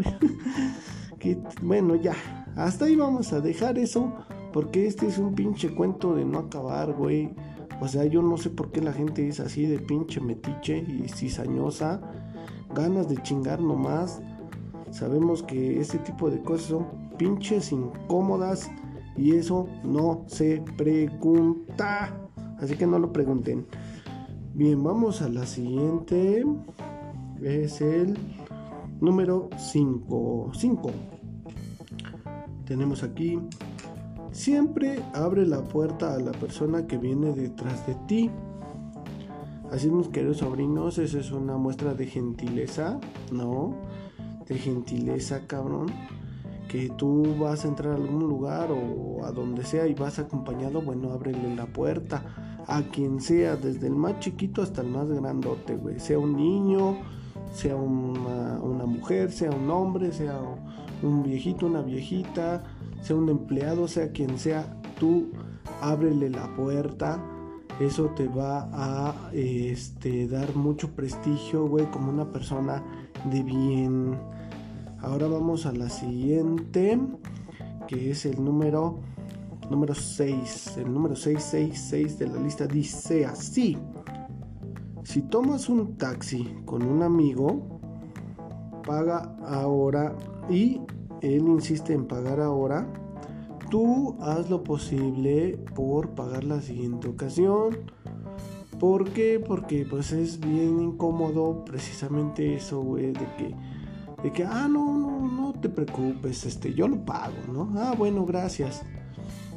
que, 1.18 1.38
bueno, 1.62 1.96
ya, 1.96 2.14
hasta 2.56 2.86
ahí 2.86 2.96
vamos 2.96 3.32
a 3.32 3.40
dejar 3.40 3.78
eso, 3.78 4.12
porque 4.52 4.86
este 4.86 5.06
es 5.06 5.18
un 5.18 5.34
pinche 5.34 5.74
cuento 5.74 6.14
de 6.14 6.24
no 6.24 6.38
acabar, 6.38 6.92
güey. 6.92 7.34
O 7.80 7.86
sea, 7.86 8.04
yo 8.04 8.22
no 8.22 8.36
sé 8.36 8.50
por 8.50 8.72
qué 8.72 8.80
la 8.80 8.92
gente 8.92 9.28
es 9.28 9.38
así 9.40 9.66
de 9.66 9.78
pinche 9.78 10.20
metiche 10.20 10.78
y 10.78 11.08
cizañosa. 11.08 12.00
Ganas 12.74 13.08
de 13.08 13.16
chingar 13.22 13.60
nomás. 13.60 14.20
Sabemos 14.90 15.42
que 15.42 15.80
este 15.80 15.98
tipo 15.98 16.30
de 16.30 16.42
cosas 16.42 16.68
son 16.68 16.86
pinches 17.16 17.72
incómodas 17.72 18.70
y 19.16 19.36
eso 19.36 19.68
no 19.84 20.24
se 20.26 20.62
pregunta. 20.76 22.27
Así 22.60 22.76
que 22.76 22.86
no 22.86 22.98
lo 22.98 23.12
pregunten. 23.12 23.66
Bien, 24.54 24.82
vamos 24.82 25.22
a 25.22 25.28
la 25.28 25.46
siguiente. 25.46 26.44
Es 27.42 27.80
el 27.80 28.18
número 29.00 29.48
5. 29.56 30.50
5. 30.54 30.90
Tenemos 32.64 33.02
aquí 33.02 33.38
Siempre 34.38 35.02
abre 35.14 35.46
la 35.46 35.64
puerta 35.64 36.14
a 36.14 36.18
la 36.18 36.32
persona 36.32 36.86
que 36.86 36.98
viene 36.98 37.32
detrás 37.32 37.86
de 37.86 37.94
ti. 38.06 38.30
Así 39.72 39.90
mis 39.90 40.08
queridos 40.08 40.38
sobrinos, 40.38 40.98
eso 40.98 41.18
es 41.18 41.32
una 41.32 41.56
muestra 41.56 41.94
de 41.94 42.06
gentileza, 42.06 43.00
¿no? 43.32 43.74
De 44.46 44.56
gentileza, 44.56 45.46
cabrón. 45.46 45.86
Que 46.68 46.90
tú 46.90 47.36
vas 47.40 47.64
a 47.64 47.68
entrar 47.68 47.94
a 47.94 47.96
algún 47.96 48.28
lugar 48.28 48.70
o 48.70 49.24
a 49.24 49.32
donde 49.32 49.64
sea 49.64 49.86
y 49.86 49.94
vas 49.94 50.18
acompañado, 50.18 50.82
bueno, 50.82 51.12
ábrele 51.12 51.56
la 51.56 51.66
puerta 51.66 52.47
a 52.68 52.82
quien 52.82 53.20
sea, 53.20 53.56
desde 53.56 53.86
el 53.86 53.96
más 53.96 54.20
chiquito 54.20 54.62
hasta 54.62 54.82
el 54.82 54.88
más 54.88 55.08
grandote, 55.08 55.74
güey. 55.74 55.98
Sea 55.98 56.18
un 56.18 56.36
niño, 56.36 56.98
sea 57.52 57.74
una, 57.74 58.84
mujer, 58.84 59.32
sea 59.32 59.50
un 59.50 59.70
hombre, 59.70 60.12
sea 60.12 60.38
un 61.02 61.22
viejito, 61.22 61.66
una 61.66 61.80
viejita, 61.80 62.62
sea 63.00 63.16
un 63.16 63.30
empleado, 63.30 63.88
sea 63.88 64.12
quien 64.12 64.38
sea, 64.38 64.80
tú 65.00 65.30
ábrele 65.80 66.28
la 66.28 66.54
puerta. 66.54 67.24
Eso 67.80 68.06
te 68.16 68.28
va 68.28 68.68
a 68.72 69.30
este, 69.32 70.28
dar 70.28 70.54
mucho 70.54 70.90
prestigio, 70.90 71.66
güey, 71.68 71.90
como 71.90 72.10
una 72.10 72.30
persona 72.30 72.84
de 73.30 73.42
bien. 73.42 74.18
Ahora 75.00 75.26
vamos 75.26 75.64
a 75.64 75.72
la 75.72 75.88
siguiente, 75.88 77.00
que 77.86 78.10
es 78.10 78.26
el 78.26 78.44
número 78.44 78.98
número 79.70 79.94
6. 79.94 80.76
El 80.78 80.92
número 80.92 81.14
666 81.14 82.18
de 82.18 82.26
la 82.26 82.40
lista 82.40 82.66
dice 82.66 83.26
así. 83.26 83.76
Si 85.04 85.22
tomas 85.22 85.68
un 85.68 85.96
taxi 85.96 86.56
con 86.64 86.82
un 86.82 87.02
amigo, 87.02 87.80
paga 88.86 89.36
ahora 89.46 90.14
y 90.48 90.80
él 91.22 91.46
insiste 91.48 91.92
en 91.92 92.06
pagar 92.06 92.40
ahora, 92.40 92.86
tú 93.70 94.16
haz 94.20 94.48
lo 94.50 94.62
posible 94.62 95.58
por 95.74 96.10
pagar 96.10 96.44
la 96.44 96.60
siguiente 96.60 97.08
ocasión. 97.08 97.78
¿Por 98.78 99.10
qué? 99.10 99.42
Porque 99.44 99.86
pues 99.88 100.12
es 100.12 100.38
bien 100.38 100.80
incómodo 100.80 101.64
precisamente 101.64 102.54
eso, 102.54 102.80
güey, 102.80 103.12
de 103.12 103.26
que, 103.36 103.54
de 104.22 104.32
que, 104.32 104.44
ah, 104.44 104.68
no, 104.68 104.96
no, 104.96 105.28
no 105.28 105.52
te 105.52 105.68
preocupes, 105.68 106.46
este, 106.46 106.72
yo 106.72 106.86
lo 106.86 107.04
pago, 107.04 107.34
¿no? 107.52 107.72
Ah, 107.76 107.94
bueno, 107.98 108.24
gracias. 108.24 108.84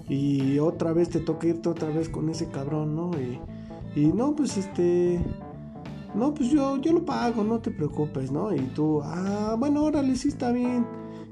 Y 0.09 0.59
otra 0.59 0.93
vez 0.93 1.09
te 1.09 1.19
toca 1.19 1.47
irte 1.47 1.69
otra 1.69 1.89
vez 1.89 2.09
con 2.09 2.29
ese 2.29 2.49
cabrón, 2.49 2.95
¿no? 2.95 3.11
Y, 3.19 3.39
y 3.95 4.07
no, 4.07 4.35
pues 4.35 4.57
este, 4.57 5.23
no, 6.13 6.33
pues 6.33 6.49
yo, 6.49 6.77
yo 6.77 6.91
lo 6.91 7.05
pago, 7.05 7.43
no 7.43 7.59
te 7.59 7.71
preocupes, 7.71 8.31
¿no? 8.31 8.53
Y 8.53 8.59
tú, 8.59 9.01
ah, 9.03 9.55
bueno, 9.57 9.83
órale, 9.83 10.15
sí 10.15 10.27
está 10.27 10.51
bien. 10.51 10.85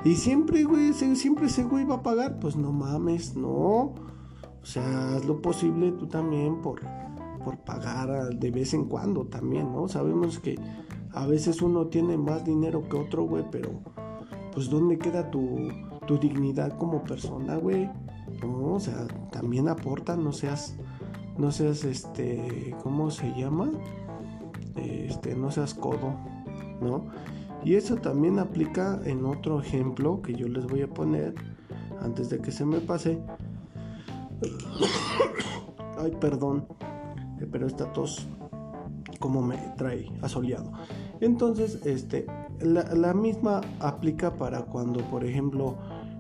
Y 0.06 0.16
siempre, 0.16 0.64
güey, 0.64 0.94
siempre 0.94 1.48
ese 1.48 1.64
güey 1.64 1.84
va 1.84 1.96
a 1.96 2.04
pagar. 2.04 2.40
Pues 2.40 2.56
no 2.56 2.72
mames, 2.72 3.36
no. 3.36 3.96
O 4.62 4.66
sea, 4.66 5.16
haz 5.16 5.26
lo 5.26 5.42
posible 5.42 5.92
tú 5.92 6.08
también 6.08 6.62
por, 6.62 6.82
por 7.44 7.58
pagar 7.60 8.30
de 8.30 8.52
vez 8.52 8.74
en 8.74 8.86
cuando 8.86 9.26
también, 9.26 9.72
¿no? 9.74 9.88
Sabemos 9.88 10.40
que 10.40 10.58
a 11.12 11.26
veces 11.26 11.62
uno 11.62 11.88
tiene 11.88 12.18
más 12.18 12.46
dinero 12.46 12.88
que 12.88 12.98
otro, 12.98 13.24
güey, 13.24 13.44
pero 13.52 13.72
pues 14.54 14.70
¿dónde 14.70 14.98
queda 14.98 15.30
tu, 15.32 15.70
tu 16.06 16.18
dignidad 16.18 16.78
como 16.78 17.04
persona, 17.04 17.56
güey? 17.58 17.90
¿No? 18.42 18.76
O 18.76 18.80
sea, 18.80 19.08
también 19.32 19.68
aporta, 19.68 20.16
no 20.16 20.32
seas, 20.32 20.76
no 21.38 21.52
seas, 21.52 21.84
este, 21.84 22.76
¿cómo 22.84 23.12
se 23.12 23.34
llama? 23.34 23.72
Este, 24.76 25.36
no 25.36 25.52
seas 25.52 25.74
codo, 25.74 26.16
¿no? 26.82 27.08
Y 27.64 27.76
eso 27.76 27.98
también 27.98 28.40
aplica 28.40 29.02
en 29.04 29.26
otro 29.26 29.62
ejemplo 29.62 30.22
que 30.22 30.34
yo 30.34 30.48
les 30.48 30.66
voy 30.66 30.82
a 30.82 30.88
poner 30.88 31.36
antes 32.02 32.30
de 32.30 32.40
que 32.40 32.52
se 32.52 32.66
me 32.66 32.80
pase. 32.80 33.20
Ay, 35.98 36.14
perdón, 36.22 36.66
eh, 37.42 37.48
pero 37.52 37.68
esta 37.68 37.92
tos 37.92 38.28
como 39.20 39.42
me 39.42 39.58
trae 39.78 40.10
asoleado. 40.22 40.72
Entonces, 41.20 41.86
este, 41.86 42.26
la, 42.62 43.14
misma 43.14 43.62
aplica 43.80 44.36
para 44.36 44.62
cuando, 44.62 45.02
por 45.10 45.26
ejemplo, 45.26 45.78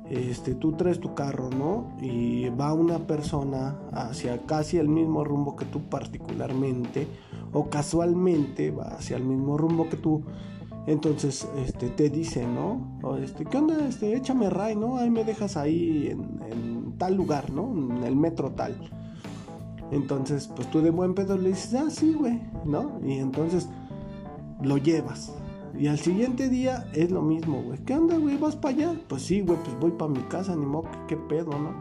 este, 0.09 0.55
tú 0.55 0.73
traes 0.73 0.99
tu 0.99 1.13
carro, 1.13 1.49
¿no? 1.49 1.91
Y 2.01 2.49
va 2.49 2.73
una 2.73 2.99
persona 2.99 3.77
hacia 3.91 4.39
casi 4.45 4.77
el 4.77 4.87
mismo 4.87 5.23
rumbo 5.23 5.55
que 5.55 5.65
tú 5.65 5.81
particularmente, 5.89 7.07
o 7.53 7.69
casualmente 7.69 8.71
va 8.71 8.95
hacia 8.95 9.17
el 9.17 9.23
mismo 9.23 9.57
rumbo 9.57 9.89
que 9.89 9.97
tú, 9.97 10.23
entonces, 10.87 11.47
este, 11.57 11.89
te 11.89 12.09
dice, 12.09 12.47
¿no? 12.47 12.99
O 13.03 13.15
este, 13.17 13.45
¿qué 13.45 13.57
onda? 13.57 13.87
Este, 13.87 14.15
échame 14.15 14.49
ray, 14.49 14.75
¿no? 14.75 14.97
Ahí 14.97 15.11
me 15.11 15.23
dejas 15.23 15.55
ahí 15.55 16.07
en, 16.09 16.95
tal 16.97 17.15
lugar, 17.15 17.51
¿no? 17.51 17.71
En 17.71 18.03
el 18.03 18.15
metro 18.15 18.51
tal. 18.51 18.75
Entonces, 19.91 20.47
pues 20.47 20.69
tú 20.71 20.81
de 20.81 20.89
buen 20.89 21.13
pedo 21.13 21.37
le 21.37 21.49
dices, 21.49 21.75
ah, 21.75 21.89
sí, 21.89 22.13
güey, 22.13 22.41
¿no? 22.65 22.99
Y 23.03 23.19
entonces 23.19 23.69
lo 24.63 24.77
llevas. 24.77 25.31
Y 25.77 25.87
al 25.87 25.99
siguiente 25.99 26.49
día 26.49 26.89
es 26.93 27.11
lo 27.11 27.21
mismo, 27.21 27.61
güey. 27.63 27.79
¿Qué 27.85 27.95
onda, 27.95 28.17
güey? 28.17 28.37
¿Vas 28.37 28.55
para 28.55 28.75
allá? 28.75 29.01
Pues 29.07 29.23
sí, 29.23 29.41
güey, 29.41 29.57
pues 29.63 29.79
voy 29.79 29.91
para 29.91 30.11
mi 30.11 30.21
casa, 30.23 30.55
ni 30.55 30.65
modo, 30.65 30.89
¿qué, 31.07 31.15
pedo, 31.15 31.51
no? 31.51 31.73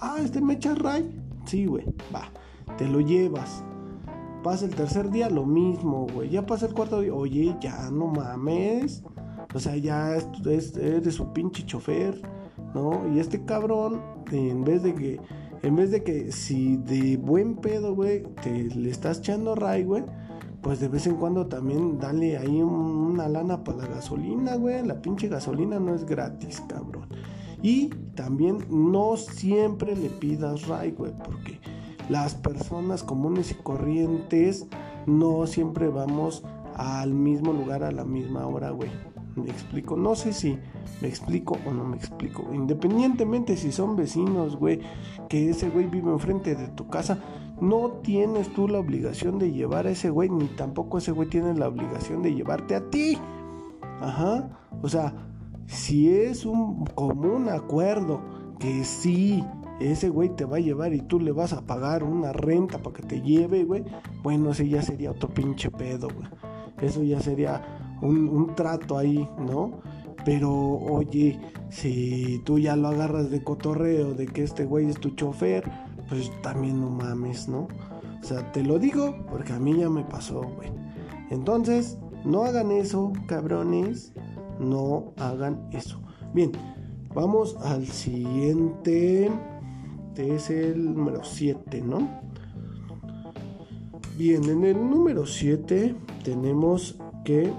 Ah, 0.00 0.16
este 0.22 0.40
me 0.40 0.54
echa 0.54 0.74
ray. 0.74 1.20
Sí, 1.44 1.66
güey, 1.66 1.84
va. 2.14 2.30
Te 2.76 2.88
lo 2.88 3.00
llevas. 3.00 3.62
Pasa 4.42 4.64
el 4.64 4.74
tercer 4.74 5.10
día, 5.10 5.30
lo 5.30 5.46
mismo, 5.46 6.06
güey. 6.12 6.30
Ya 6.30 6.46
pasa 6.46 6.66
el 6.66 6.74
cuarto 6.74 7.00
día, 7.00 7.14
oye, 7.14 7.56
ya 7.60 7.90
no 7.90 8.06
mames. 8.08 9.02
O 9.54 9.60
sea, 9.60 9.76
ya 9.76 10.16
es, 10.16 10.76
eres 10.76 11.14
su 11.14 11.32
pinche 11.32 11.64
chofer, 11.64 12.20
¿no? 12.74 13.02
Y 13.14 13.20
este 13.20 13.44
cabrón, 13.44 14.00
en 14.32 14.64
vez 14.64 14.82
de 14.82 14.94
que, 14.94 15.20
en 15.62 15.76
vez 15.76 15.92
de 15.92 16.02
que 16.02 16.32
si 16.32 16.76
de 16.76 17.16
buen 17.16 17.56
pedo, 17.56 17.94
güey, 17.94 18.24
te 18.42 18.64
le 18.64 18.90
estás 18.90 19.18
echando 19.18 19.54
ray, 19.54 19.84
güey, 19.84 20.02
pues 20.64 20.80
de 20.80 20.88
vez 20.88 21.06
en 21.06 21.16
cuando 21.16 21.46
también 21.46 21.98
dale 21.98 22.38
ahí 22.38 22.62
una 22.62 23.28
lana 23.28 23.62
para 23.62 23.82
la 23.82 23.86
gasolina, 23.86 24.56
güey. 24.56 24.82
La 24.82 25.02
pinche 25.02 25.28
gasolina 25.28 25.78
no 25.78 25.94
es 25.94 26.06
gratis, 26.06 26.62
cabrón. 26.66 27.06
Y 27.62 27.88
también 28.14 28.64
no 28.70 29.18
siempre 29.18 29.94
le 29.94 30.08
pidas 30.08 30.66
ray, 30.66 30.92
güey, 30.92 31.12
porque 31.22 31.60
las 32.08 32.34
personas 32.34 33.02
comunes 33.02 33.50
y 33.50 33.56
corrientes 33.56 34.66
no 35.04 35.46
siempre 35.46 35.88
vamos 35.88 36.42
al 36.76 37.12
mismo 37.12 37.52
lugar 37.52 37.84
a 37.84 37.92
la 37.92 38.06
misma 38.06 38.46
hora, 38.46 38.70
güey. 38.70 38.90
Me 39.36 39.50
explico, 39.50 39.96
no 39.96 40.14
sé 40.14 40.32
si 40.32 40.58
me 41.02 41.08
explico 41.08 41.58
o 41.66 41.72
no 41.72 41.84
me 41.84 41.96
explico. 41.96 42.42
Independientemente 42.54 43.58
si 43.58 43.70
son 43.70 43.96
vecinos, 43.96 44.56
güey, 44.56 44.80
que 45.28 45.50
ese 45.50 45.68
güey 45.68 45.86
vive 45.88 46.10
enfrente 46.10 46.54
de 46.54 46.68
tu 46.68 46.88
casa, 46.88 47.18
no 47.60 48.00
tienes 48.02 48.52
tú 48.52 48.68
la 48.68 48.78
obligación 48.78 49.38
de 49.38 49.52
llevar 49.52 49.86
a 49.86 49.90
ese 49.90 50.10
güey, 50.10 50.28
ni 50.30 50.46
tampoco 50.46 50.98
ese 50.98 51.12
güey 51.12 51.28
tiene 51.28 51.54
la 51.54 51.68
obligación 51.68 52.22
de 52.22 52.34
llevarte 52.34 52.74
a 52.74 52.90
ti. 52.90 53.18
Ajá, 54.00 54.50
o 54.82 54.88
sea, 54.88 55.14
si 55.66 56.10
es 56.10 56.44
un 56.44 56.84
común 56.86 57.48
acuerdo 57.48 58.20
que 58.58 58.84
sí 58.84 59.44
ese 59.80 60.08
güey 60.08 60.30
te 60.30 60.44
va 60.44 60.58
a 60.58 60.60
llevar 60.60 60.94
y 60.94 61.00
tú 61.00 61.18
le 61.20 61.32
vas 61.32 61.52
a 61.52 61.62
pagar 61.62 62.04
una 62.04 62.32
renta 62.32 62.78
para 62.78 62.96
que 62.96 63.02
te 63.02 63.20
lleve, 63.20 63.64
güey, 63.64 63.84
bueno, 64.22 64.50
ese 64.50 64.68
ya 64.68 64.82
sería 64.82 65.10
otro 65.10 65.28
pinche 65.28 65.70
pedo, 65.70 66.08
güey. 66.08 66.28
Eso 66.80 67.02
ya 67.02 67.20
sería 67.20 67.62
un, 68.02 68.54
trato 68.54 68.98
ahí, 68.98 69.28
¿no? 69.38 69.72
Pero 70.24 70.52
oye, 70.52 71.38
si 71.70 72.40
tú 72.44 72.58
ya 72.58 72.76
lo 72.76 72.88
agarras 72.88 73.30
de 73.30 73.42
cotorreo 73.42 74.14
de 74.14 74.26
que 74.26 74.42
este 74.42 74.64
güey 74.64 74.88
es 74.88 74.98
tu 74.98 75.10
chofer, 75.10 75.64
pues 76.08 76.30
también 76.42 76.80
no 76.80 76.90
mames, 76.90 77.48
¿no? 77.48 77.68
O 78.22 78.26
sea, 78.26 78.52
te 78.52 78.62
lo 78.62 78.78
digo 78.78 79.14
porque 79.30 79.52
a 79.52 79.58
mí 79.58 79.76
ya 79.76 79.90
me 79.90 80.04
pasó, 80.04 80.42
güey. 80.42 80.70
Entonces, 81.30 81.98
no 82.24 82.44
hagan 82.44 82.70
eso, 82.70 83.12
cabrones. 83.26 84.12
No 84.58 85.12
hagan 85.18 85.68
eso. 85.72 86.00
Bien, 86.32 86.52
vamos 87.14 87.56
al 87.62 87.86
siguiente. 87.86 89.30
Este 90.08 90.34
es 90.34 90.50
el 90.50 90.94
número 90.94 91.24
7, 91.24 91.82
¿no? 91.82 92.08
Bien, 94.16 94.44
en 94.44 94.64
el 94.64 94.88
número 94.88 95.26
7 95.26 95.96
tenemos 96.22 96.96
que 97.24 97.52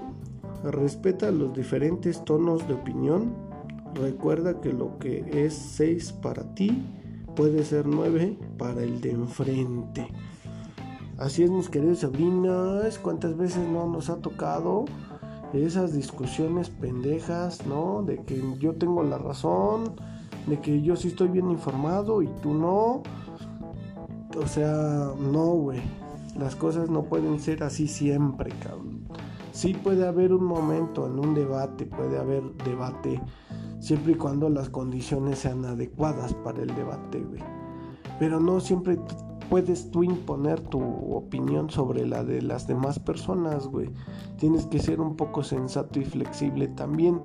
respeta 0.64 1.30
los 1.30 1.54
diferentes 1.54 2.24
tonos 2.24 2.66
de 2.66 2.74
opinión. 2.74 3.34
Recuerda 3.94 4.60
que 4.60 4.72
lo 4.72 4.98
que 4.98 5.44
es 5.44 5.54
6 5.54 6.12
para 6.14 6.54
ti 6.54 6.82
puede 7.36 7.64
ser 7.64 7.86
9 7.86 8.36
para 8.58 8.82
el 8.82 9.00
de 9.00 9.12
enfrente. 9.12 10.08
Así 11.18 11.44
es, 11.44 11.50
mis 11.50 11.68
queridos 11.68 12.00
sobrinos. 12.00 12.98
¿Cuántas 12.98 13.36
veces 13.36 13.68
no 13.68 13.86
nos 13.86 14.10
ha 14.10 14.16
tocado 14.16 14.86
esas 15.52 15.92
discusiones 15.94 16.70
pendejas, 16.70 17.66
¿no? 17.66 18.02
De 18.02 18.22
que 18.24 18.42
yo 18.58 18.74
tengo 18.74 19.02
la 19.02 19.18
razón, 19.18 19.94
de 20.46 20.60
que 20.60 20.82
yo 20.82 20.96
sí 20.96 21.08
estoy 21.08 21.28
bien 21.28 21.50
informado 21.50 22.22
y 22.22 22.28
tú 22.42 22.54
no. 22.54 23.02
O 24.36 24.46
sea, 24.46 25.12
no, 25.18 25.46
güey. 25.52 25.80
Las 26.38 26.56
cosas 26.56 26.90
no 26.90 27.04
pueden 27.04 27.38
ser 27.38 27.62
así 27.62 27.86
siempre, 27.86 28.50
cabrón. 28.62 29.06
Sí 29.56 29.72
puede 29.72 30.06
haber 30.06 30.34
un 30.34 30.44
momento 30.44 31.06
en 31.06 31.18
un 31.18 31.32
debate, 31.32 31.86
puede 31.86 32.18
haber 32.18 32.42
debate 32.62 33.22
siempre 33.78 34.12
y 34.12 34.14
cuando 34.16 34.50
las 34.50 34.68
condiciones 34.68 35.38
sean 35.38 35.64
adecuadas 35.64 36.34
para 36.34 36.60
el 36.60 36.74
debate, 36.74 37.20
güey. 37.22 37.40
Pero 38.18 38.38
no 38.38 38.60
siempre 38.60 38.98
puedes 39.48 39.90
tú 39.90 40.02
imponer 40.02 40.60
tu 40.60 40.82
opinión 41.10 41.70
sobre 41.70 42.06
la 42.06 42.22
de 42.22 42.42
las 42.42 42.66
demás 42.66 42.98
personas, 42.98 43.66
güey. 43.66 43.88
Tienes 44.36 44.66
que 44.66 44.78
ser 44.78 45.00
un 45.00 45.16
poco 45.16 45.42
sensato 45.42 46.00
y 46.00 46.04
flexible 46.04 46.68
también. 46.68 47.22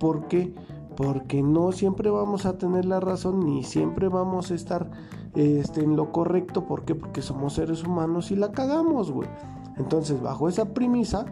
¿Por 0.00 0.26
qué? 0.26 0.52
Porque 0.96 1.44
no 1.44 1.70
siempre 1.70 2.10
vamos 2.10 2.44
a 2.44 2.58
tener 2.58 2.86
la 2.86 2.98
razón 2.98 3.38
ni 3.46 3.62
siempre 3.62 4.08
vamos 4.08 4.50
a 4.50 4.56
estar 4.56 4.90
este, 5.36 5.84
en 5.84 5.94
lo 5.94 6.10
correcto. 6.10 6.66
¿Por 6.66 6.84
qué? 6.84 6.96
Porque 6.96 7.22
somos 7.22 7.52
seres 7.52 7.84
humanos 7.84 8.32
y 8.32 8.34
la 8.34 8.50
cagamos, 8.50 9.12
güey. 9.12 9.28
Entonces, 9.76 10.20
bajo 10.20 10.48
esa 10.48 10.74
premisa, 10.74 11.24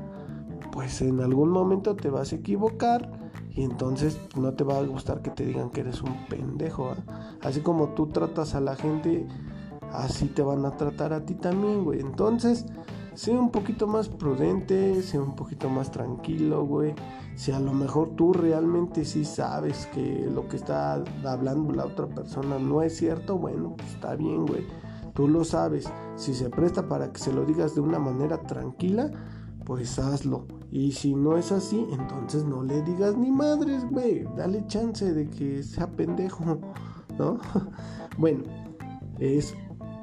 pues 0.72 1.02
en 1.02 1.20
algún 1.20 1.50
momento 1.50 1.96
te 1.96 2.10
vas 2.10 2.32
a 2.32 2.36
equivocar 2.36 3.10
y 3.50 3.62
entonces 3.62 4.18
no 4.36 4.54
te 4.54 4.64
va 4.64 4.78
a 4.78 4.82
gustar 4.82 5.22
que 5.22 5.30
te 5.30 5.44
digan 5.44 5.70
que 5.70 5.80
eres 5.80 6.02
un 6.02 6.26
pendejo. 6.28 6.92
Así 7.42 7.60
como 7.60 7.90
tú 7.90 8.06
tratas 8.06 8.54
a 8.54 8.60
la 8.60 8.76
gente 8.76 9.26
así 9.92 10.26
te 10.26 10.42
van 10.42 10.64
a 10.64 10.76
tratar 10.76 11.12
a 11.12 11.24
ti 11.24 11.34
también, 11.34 11.84
güey. 11.84 12.00
Entonces, 12.00 12.66
sé 13.14 13.32
un 13.32 13.50
poquito 13.50 13.86
más 13.86 14.08
prudente, 14.08 15.02
sé 15.02 15.18
un 15.18 15.34
poquito 15.34 15.68
más 15.68 15.90
tranquilo, 15.90 16.64
güey. 16.64 16.94
Si 17.34 17.52
a 17.52 17.60
lo 17.60 17.72
mejor 17.72 18.10
tú 18.16 18.32
realmente 18.32 19.04
sí 19.04 19.24
sabes 19.24 19.86
que 19.86 20.28
lo 20.32 20.48
que 20.48 20.56
está 20.56 21.02
hablando 21.24 21.72
la 21.72 21.86
otra 21.86 22.06
persona 22.06 22.58
no 22.58 22.82
es 22.82 22.96
cierto, 22.96 23.38
bueno, 23.38 23.74
pues 23.76 23.94
está 23.94 24.14
bien, 24.14 24.46
güey. 24.46 24.66
Tú 25.14 25.28
lo 25.28 25.44
sabes. 25.44 25.90
Si 26.16 26.34
se 26.34 26.50
presta 26.50 26.88
para 26.88 27.12
que 27.12 27.18
se 27.18 27.32
lo 27.32 27.44
digas 27.44 27.74
de 27.74 27.80
una 27.80 27.98
manera 27.98 28.38
tranquila, 28.42 29.10
pues 29.64 29.98
hazlo. 29.98 30.46
Y 30.72 30.92
si 30.92 31.14
no 31.14 31.36
es 31.36 31.50
así, 31.50 31.86
entonces 31.90 32.44
no 32.44 32.62
le 32.62 32.82
digas 32.82 33.16
ni 33.16 33.30
madres, 33.30 33.84
güey. 33.90 34.24
Dale 34.36 34.64
chance 34.66 35.12
de 35.12 35.28
que 35.28 35.62
sea 35.62 35.88
pendejo, 35.88 36.58
¿no? 37.18 37.38
bueno, 38.18 38.44
es 39.18 39.54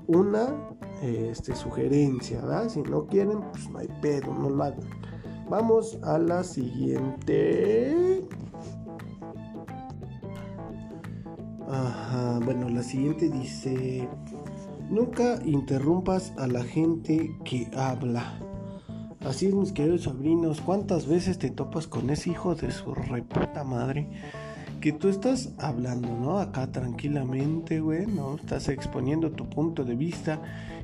una 0.08 0.54
este, 1.02 1.56
sugerencia, 1.56 2.42
¿verdad? 2.42 2.70
Si 2.70 2.82
no 2.82 3.06
quieren, 3.08 3.42
pues 3.52 3.70
no 3.70 3.80
hay 3.80 3.90
pedo, 4.02 4.34
no 4.34 4.50
lo 4.50 4.64
hagan. 4.64 4.80
Vamos 5.50 5.98
a 6.04 6.18
la 6.18 6.44
siguiente. 6.44 8.26
Ajá, 11.70 12.40
bueno, 12.44 12.70
la 12.70 12.84
siguiente 12.84 13.30
dice, 13.30 14.08
nunca 14.90 15.40
interrumpas 15.46 16.34
a 16.38 16.48
la 16.48 16.64
gente 16.64 17.38
que 17.46 17.70
habla. 17.76 18.40
Así 19.28 19.48
es, 19.48 19.54
mis 19.54 19.74
queridos 19.74 20.04
sobrinos, 20.04 20.62
¿cuántas 20.62 21.06
veces 21.06 21.38
te 21.38 21.50
topas 21.50 21.86
con 21.86 22.10
ese 22.10 22.30
hijo 22.30 22.56
de 22.56 22.72
su 22.72 22.94
reputa 22.94 23.66
madre? 23.66 24.08
que 24.80 24.94
tú 24.94 25.10
estás 25.10 25.54
hablando, 25.58 26.08
¿no? 26.08 26.38
Acá 26.38 26.72
tranquilamente, 26.72 27.82
güey, 27.82 28.06
¿no? 28.06 28.36
Estás 28.36 28.70
exponiendo 28.70 29.32
tu 29.32 29.50
punto 29.50 29.84
de 29.84 29.96
vista 29.96 30.40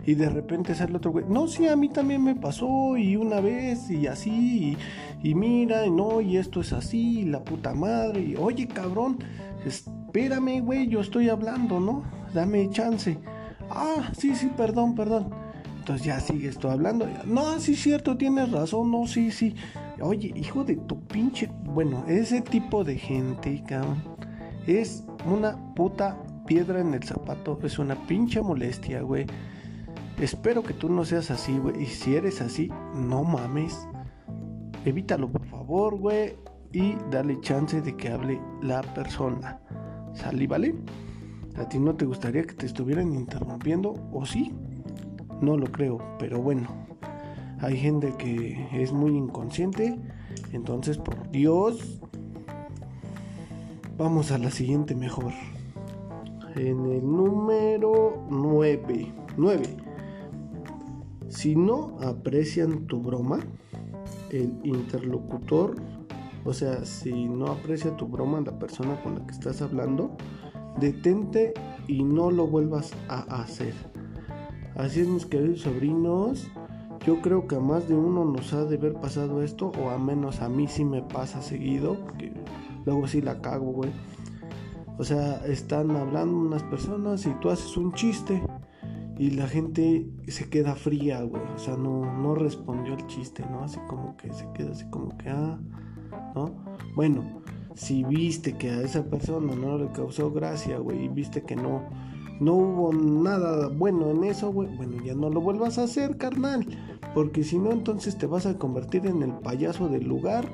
y 0.05 0.15
de 0.15 0.29
repente 0.29 0.75
sale 0.75 0.97
otro 0.97 1.11
güey, 1.11 1.25
no, 1.29 1.47
sí, 1.47 1.67
a 1.67 1.75
mí 1.77 1.87
también 1.87 2.21
me 2.23 2.35
pasó 2.35 2.97
y 2.97 3.15
una 3.15 3.39
vez 3.39 3.89
y 3.89 4.07
así, 4.07 4.75
y, 5.21 5.35
mira, 5.35 5.85
y 5.85 5.91
no, 5.91 6.19
y 6.19 6.35
esto 6.35 6.59
es 6.61 6.73
así, 6.73 7.19
y 7.19 7.25
la 7.25 7.43
puta 7.43 7.73
madre, 7.73 8.19
y 8.19 8.35
oye, 8.35 8.67
cabrón, 8.67 9.19
espérame, 9.65 10.59
güey, 10.61 10.87
yo 10.87 10.99
estoy 10.99 11.29
hablando, 11.29 11.79
¿no? 11.79 12.03
Dame 12.33 12.69
chance. 12.71 13.17
Ah, 13.69 14.11
sí, 14.17 14.35
sí, 14.35 14.51
perdón, 14.57 14.95
perdón. 14.95 15.42
Entonces 15.83 16.07
ya 16.07 16.17
sigues 16.21 16.57
tú 16.57 16.69
hablando. 16.69 17.05
No, 17.25 17.59
sí, 17.59 17.75
cierto, 17.75 18.15
tienes 18.15 18.49
razón, 18.53 18.89
no, 18.89 19.05
sí, 19.05 19.31
sí. 19.31 19.53
Oye, 19.99 20.31
hijo 20.33 20.63
de 20.63 20.77
tu 20.77 20.97
pinche. 21.07 21.51
Bueno, 21.65 22.05
ese 22.07 22.39
tipo 22.39 22.85
de 22.85 22.97
gente, 22.97 23.61
cabrón, 23.67 24.01
es 24.65 25.03
una 25.25 25.57
puta 25.75 26.17
piedra 26.47 26.79
en 26.79 26.93
el 26.93 27.03
zapato. 27.03 27.59
Es 27.63 27.79
una 27.79 27.95
pinche 28.07 28.41
molestia, 28.41 29.01
güey. 29.01 29.25
Espero 30.17 30.63
que 30.63 30.73
tú 30.73 30.87
no 30.87 31.03
seas 31.03 31.29
así, 31.31 31.57
güey. 31.57 31.83
Y 31.83 31.87
si 31.87 32.15
eres 32.15 32.39
así, 32.39 32.71
no 32.95 33.25
mames. 33.25 33.85
Evítalo, 34.85 35.29
por 35.29 35.45
favor, 35.47 35.97
güey. 35.97 36.37
Y 36.71 36.95
dale 37.11 37.41
chance 37.41 37.81
de 37.81 37.93
que 37.97 38.07
hable 38.07 38.39
la 38.61 38.81
persona. 38.93 39.59
¿Salí, 40.13 40.47
vale? 40.47 40.75
¿A 41.57 41.67
ti 41.67 41.77
no 41.77 41.93
te 41.93 42.05
gustaría 42.05 42.43
que 42.43 42.53
te 42.53 42.67
estuvieran 42.67 43.13
interrumpiendo? 43.13 43.95
¿O 44.13 44.25
sí? 44.25 44.53
No 45.43 45.57
lo 45.57 45.65
creo, 45.65 45.99
pero 46.19 46.41
bueno. 46.41 46.69
Hay 47.59 47.75
gente 47.75 48.13
que 48.17 48.65
es 48.71 48.93
muy 48.93 49.17
inconsciente. 49.17 49.99
Entonces, 50.53 50.97
por 50.97 51.29
Dios, 51.31 51.99
vamos 53.97 54.31
a 54.31 54.37
la 54.37 54.51
siguiente 54.51 54.95
mejor. 54.95 55.33
En 56.55 56.85
el 56.85 57.03
número 57.05 58.25
9. 58.29 59.13
9. 59.35 59.63
Si 61.27 61.57
no 61.57 61.97
aprecian 61.99 62.87
tu 62.87 63.01
broma, 63.01 63.41
el 64.29 64.61
interlocutor, 64.63 65.75
o 66.45 66.53
sea, 66.53 66.85
si 66.85 67.27
no 67.27 67.47
aprecia 67.47 67.97
tu 67.97 68.07
broma 68.07 68.39
la 68.39 68.57
persona 68.57 69.01
con 69.03 69.15
la 69.15 69.25
que 69.25 69.33
estás 69.33 69.61
hablando, 69.61 70.15
detente 70.79 71.53
y 71.87 72.01
no 72.05 72.31
lo 72.31 72.47
vuelvas 72.47 72.93
a 73.09 73.41
hacer. 73.41 73.73
Así 74.75 75.01
es, 75.01 75.07
mis 75.07 75.25
queridos 75.25 75.61
sobrinos. 75.61 76.49
Yo 77.05 77.21
creo 77.21 77.47
que 77.47 77.55
a 77.55 77.59
más 77.59 77.87
de 77.87 77.95
uno 77.95 78.25
nos 78.25 78.53
ha 78.53 78.65
de 78.65 78.77
haber 78.77 78.93
pasado 78.93 79.43
esto, 79.43 79.71
o 79.79 79.89
a 79.89 79.97
menos 79.97 80.41
a 80.41 80.49
mí 80.49 80.67
sí 80.67 80.83
me 80.85 81.01
pasa 81.01 81.41
seguido, 81.41 81.97
porque 81.99 82.31
luego 82.85 83.07
sí 83.07 83.21
la 83.21 83.41
cago, 83.41 83.71
güey. 83.71 83.91
O 84.97 85.03
sea, 85.03 85.45
están 85.45 85.91
hablando 85.91 86.37
unas 86.37 86.63
personas 86.63 87.25
y 87.25 87.31
tú 87.41 87.49
haces 87.49 87.75
un 87.77 87.93
chiste 87.93 88.41
y 89.17 89.31
la 89.31 89.47
gente 89.47 90.09
se 90.27 90.49
queda 90.49 90.75
fría, 90.75 91.21
güey. 91.21 91.43
O 91.55 91.59
sea, 91.59 91.77
no, 91.77 92.05
no 92.19 92.35
respondió 92.35 92.93
el 92.93 93.05
chiste, 93.07 93.43
¿no? 93.51 93.63
Así 93.63 93.79
como 93.87 94.15
que 94.17 94.31
se 94.33 94.47
queda 94.53 94.71
así 94.71 94.85
como 94.89 95.15
que, 95.17 95.29
ah, 95.29 95.59
¿no? 96.35 96.51
Bueno, 96.95 97.23
si 97.75 98.03
viste 98.03 98.57
que 98.57 98.69
a 98.69 98.81
esa 98.81 99.03
persona 99.03 99.55
no 99.55 99.77
le 99.77 99.91
causó 99.91 100.31
gracia, 100.31 100.77
güey, 100.77 101.05
y 101.05 101.07
viste 101.09 101.43
que 101.43 101.55
no, 101.55 101.83
no 102.43 102.53
hubo 102.53 102.93
nada 102.93 103.67
bueno 103.69 104.11
en 104.11 104.23
eso, 104.25 104.51
güey, 104.51 104.75
bueno, 104.75 105.01
ya 105.03 105.13
no 105.13 105.29
lo 105.29 105.41
vuelvas 105.41 105.77
a 105.77 105.83
hacer, 105.83 106.17
carnal. 106.17 106.65
Porque 107.13 107.43
si 107.43 107.57
no, 107.57 107.71
entonces 107.71 108.17
te 108.17 108.25
vas 108.25 108.45
a 108.45 108.57
convertir 108.57 109.05
en 109.05 109.21
el 109.21 109.33
payaso 109.33 109.87
del 109.87 110.07
lugar. 110.07 110.47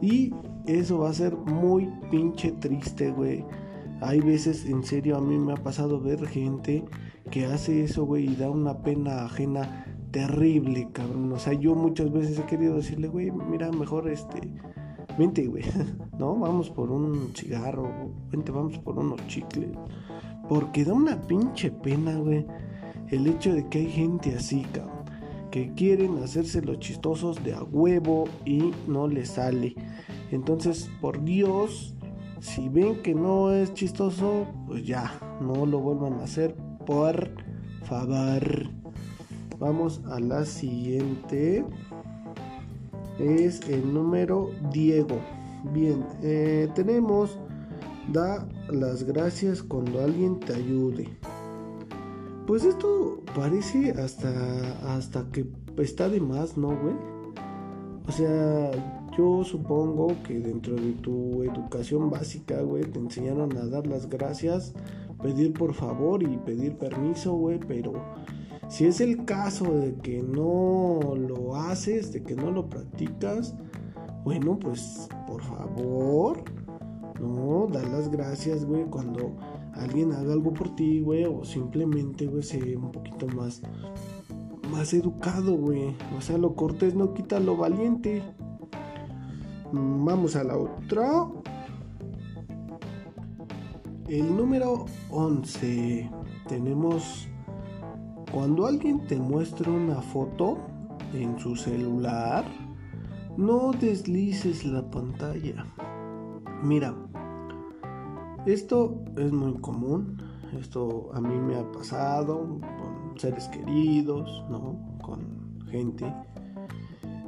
Y 0.00 0.32
eso 0.66 0.98
va 0.98 1.10
a 1.10 1.14
ser 1.14 1.36
muy 1.36 1.90
pinche 2.10 2.52
triste, 2.52 3.10
güey. 3.10 3.44
Hay 4.00 4.20
veces, 4.20 4.66
en 4.66 4.82
serio, 4.82 5.16
a 5.16 5.20
mí 5.20 5.38
me 5.38 5.52
ha 5.52 5.56
pasado 5.56 6.00
ver 6.00 6.26
gente 6.26 6.84
que 7.30 7.46
hace 7.46 7.84
eso, 7.84 8.04
güey, 8.04 8.30
y 8.30 8.36
da 8.36 8.50
una 8.50 8.82
pena 8.82 9.24
ajena 9.24 9.86
terrible, 10.10 10.88
cabrón. 10.92 11.32
O 11.32 11.38
sea, 11.38 11.52
yo 11.54 11.74
muchas 11.74 12.12
veces 12.12 12.38
he 12.38 12.42
querido 12.44 12.76
decirle, 12.76 13.08
güey, 13.08 13.30
mira, 13.30 13.70
mejor 13.70 14.08
este, 14.08 14.40
vente, 15.18 15.46
güey, 15.46 15.64
¿no? 16.18 16.36
Vamos 16.36 16.70
por 16.70 16.90
un 16.90 17.32
cigarro, 17.34 17.88
vente, 18.30 18.52
vamos 18.52 18.78
por 18.78 18.98
unos 18.98 19.26
chicles. 19.28 19.70
Porque 20.48 20.84
da 20.84 20.92
una 20.92 21.20
pinche 21.20 21.70
pena, 21.70 22.16
güey, 22.16 22.46
el 23.08 23.26
hecho 23.26 23.52
de 23.52 23.68
que 23.68 23.78
hay 23.78 23.90
gente 23.90 24.34
así, 24.34 24.62
cabrón, 24.72 25.04
que 25.50 25.72
quieren 25.74 26.18
hacerse 26.22 26.62
los 26.62 26.78
chistosos 26.78 27.42
de 27.44 27.54
a 27.54 27.62
huevo 27.62 28.24
y 28.44 28.72
no 28.86 29.06
les 29.06 29.30
sale. 29.30 29.74
Entonces, 30.30 30.90
por 31.00 31.22
Dios, 31.22 31.94
si 32.40 32.68
ven 32.68 33.02
que 33.02 33.14
no 33.14 33.52
es 33.52 33.72
chistoso, 33.74 34.46
pues 34.66 34.84
ya, 34.84 35.12
no 35.40 35.66
lo 35.66 35.78
vuelvan 35.78 36.14
a 36.14 36.24
hacer, 36.24 36.56
por 36.86 37.30
favor. 37.84 38.70
Vamos 39.58 40.00
a 40.10 40.18
la 40.18 40.44
siguiente. 40.44 41.64
Es 43.18 43.60
el 43.68 43.94
número 43.94 44.50
Diego. 44.72 45.20
Bien, 45.72 46.04
eh, 46.22 46.68
tenemos, 46.74 47.38
da 48.10 48.48
las 48.70 49.04
gracias 49.04 49.62
cuando 49.62 50.00
alguien 50.00 50.40
te 50.40 50.54
ayude. 50.54 51.08
Pues 52.46 52.64
esto 52.64 53.22
parece 53.34 53.92
hasta, 53.92 54.94
hasta 54.94 55.24
que 55.30 55.46
está 55.78 56.08
de 56.08 56.20
más, 56.20 56.56
¿no, 56.56 56.68
güey? 56.68 56.94
O 58.06 58.12
sea, 58.12 58.70
yo 59.16 59.44
supongo 59.44 60.08
que 60.24 60.40
dentro 60.40 60.74
de 60.74 60.92
tu 60.92 61.42
educación 61.44 62.10
básica, 62.10 62.60
güey, 62.62 62.84
te 62.84 62.98
enseñaron 62.98 63.56
a 63.56 63.66
dar 63.66 63.86
las 63.86 64.08
gracias, 64.08 64.74
pedir 65.22 65.52
por 65.52 65.72
favor 65.72 66.22
y 66.22 66.36
pedir 66.38 66.76
permiso, 66.76 67.34
güey, 67.34 67.60
pero 67.60 67.92
si 68.68 68.86
es 68.86 69.00
el 69.00 69.24
caso 69.24 69.72
de 69.72 69.94
que 69.96 70.22
no 70.22 71.14
lo 71.16 71.56
haces, 71.56 72.12
de 72.12 72.22
que 72.22 72.34
no 72.34 72.50
lo 72.50 72.68
practicas, 72.68 73.54
bueno, 74.24 74.58
pues 74.58 75.08
por 75.26 75.42
favor, 75.42 76.42
no, 77.22 77.68
da 77.70 77.82
las 77.82 78.10
gracias, 78.10 78.64
güey, 78.64 78.84
cuando 78.84 79.36
alguien 79.74 80.12
haga 80.12 80.32
algo 80.32 80.52
por 80.52 80.74
ti, 80.74 81.00
güey, 81.00 81.24
o 81.24 81.44
simplemente, 81.44 82.26
güey, 82.26 82.42
ve 82.60 82.76
un 82.76 82.92
poquito 82.92 83.26
más, 83.28 83.62
más 84.70 84.92
educado, 84.92 85.56
güey. 85.56 85.94
O 86.16 86.20
sea, 86.20 86.38
lo 86.38 86.54
cortés 86.54 86.94
no 86.94 87.14
quita 87.14 87.40
lo 87.40 87.56
valiente. 87.56 88.22
Vamos 89.72 90.36
a 90.36 90.44
la 90.44 90.56
otra. 90.56 91.28
El 94.08 94.36
número 94.36 94.86
11. 95.10 96.10
Tenemos 96.48 97.28
cuando 98.32 98.66
alguien 98.66 99.06
te 99.06 99.16
muestra 99.18 99.70
una 99.70 100.00
foto 100.00 100.58
en 101.12 101.38
su 101.38 101.54
celular, 101.54 102.44
no 103.36 103.72
deslices 103.72 104.64
la 104.64 104.90
pantalla. 104.90 105.66
Mira, 106.62 106.94
esto 108.46 109.04
es 109.16 109.32
muy 109.32 109.54
común. 109.54 110.18
Esto 110.58 111.10
a 111.14 111.20
mí 111.20 111.34
me 111.34 111.56
ha 111.56 111.72
pasado 111.72 112.60
con 112.60 113.18
seres 113.18 113.48
queridos, 113.48 114.44
¿no? 114.50 114.78
Con 115.02 115.60
gente. 115.70 116.12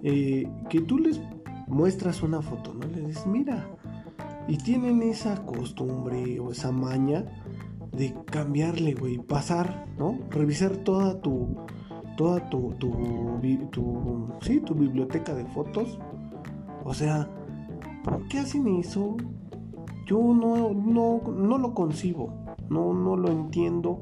Eh, 0.03 0.46
que 0.68 0.81
tú 0.83 0.98
les 0.98 1.20
muestras 1.66 2.22
una 2.22 2.42
foto, 2.42 2.74
¿no? 2.74 2.87
Les 2.88 3.07
dices, 3.07 3.27
mira. 3.27 3.66
Y 4.46 4.59
tienen 4.59 5.03
esa 5.03 5.46
costumbre 5.46 6.38
o 6.38 6.50
esa 6.50 6.70
maña 6.70 7.24
de 7.92 8.14
cambiarle, 8.27 8.94
güey, 8.94 9.18
pasar, 9.18 9.87
¿no? 9.96 10.18
Revisar 10.31 10.77
toda 10.79 11.20
tu, 11.22 11.57
toda 12.16 12.50
tu, 12.50 12.74
tu, 12.79 12.90
tu, 13.70 14.29
sí, 14.42 14.61
tu 14.61 14.74
biblioteca 14.74 15.35
de 15.35 15.46
fotos. 15.46 15.98
O 16.85 16.92
sea, 16.92 17.29
¿por 18.03 18.27
qué 18.29 18.40
hacen 18.40 18.66
eso? 18.77 19.16
Yo 20.07 20.19
no, 20.19 20.75
no, 20.75 21.21
no 21.33 21.59
lo 21.59 21.75
concibo, 21.75 22.33
no, 22.69 22.93
no 22.93 23.17
lo 23.17 23.29
entiendo. 23.31 24.01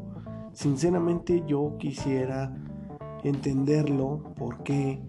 Sinceramente 0.52 1.44
yo 1.46 1.76
quisiera 1.78 2.54
entenderlo 3.22 4.34
porque 4.36 5.00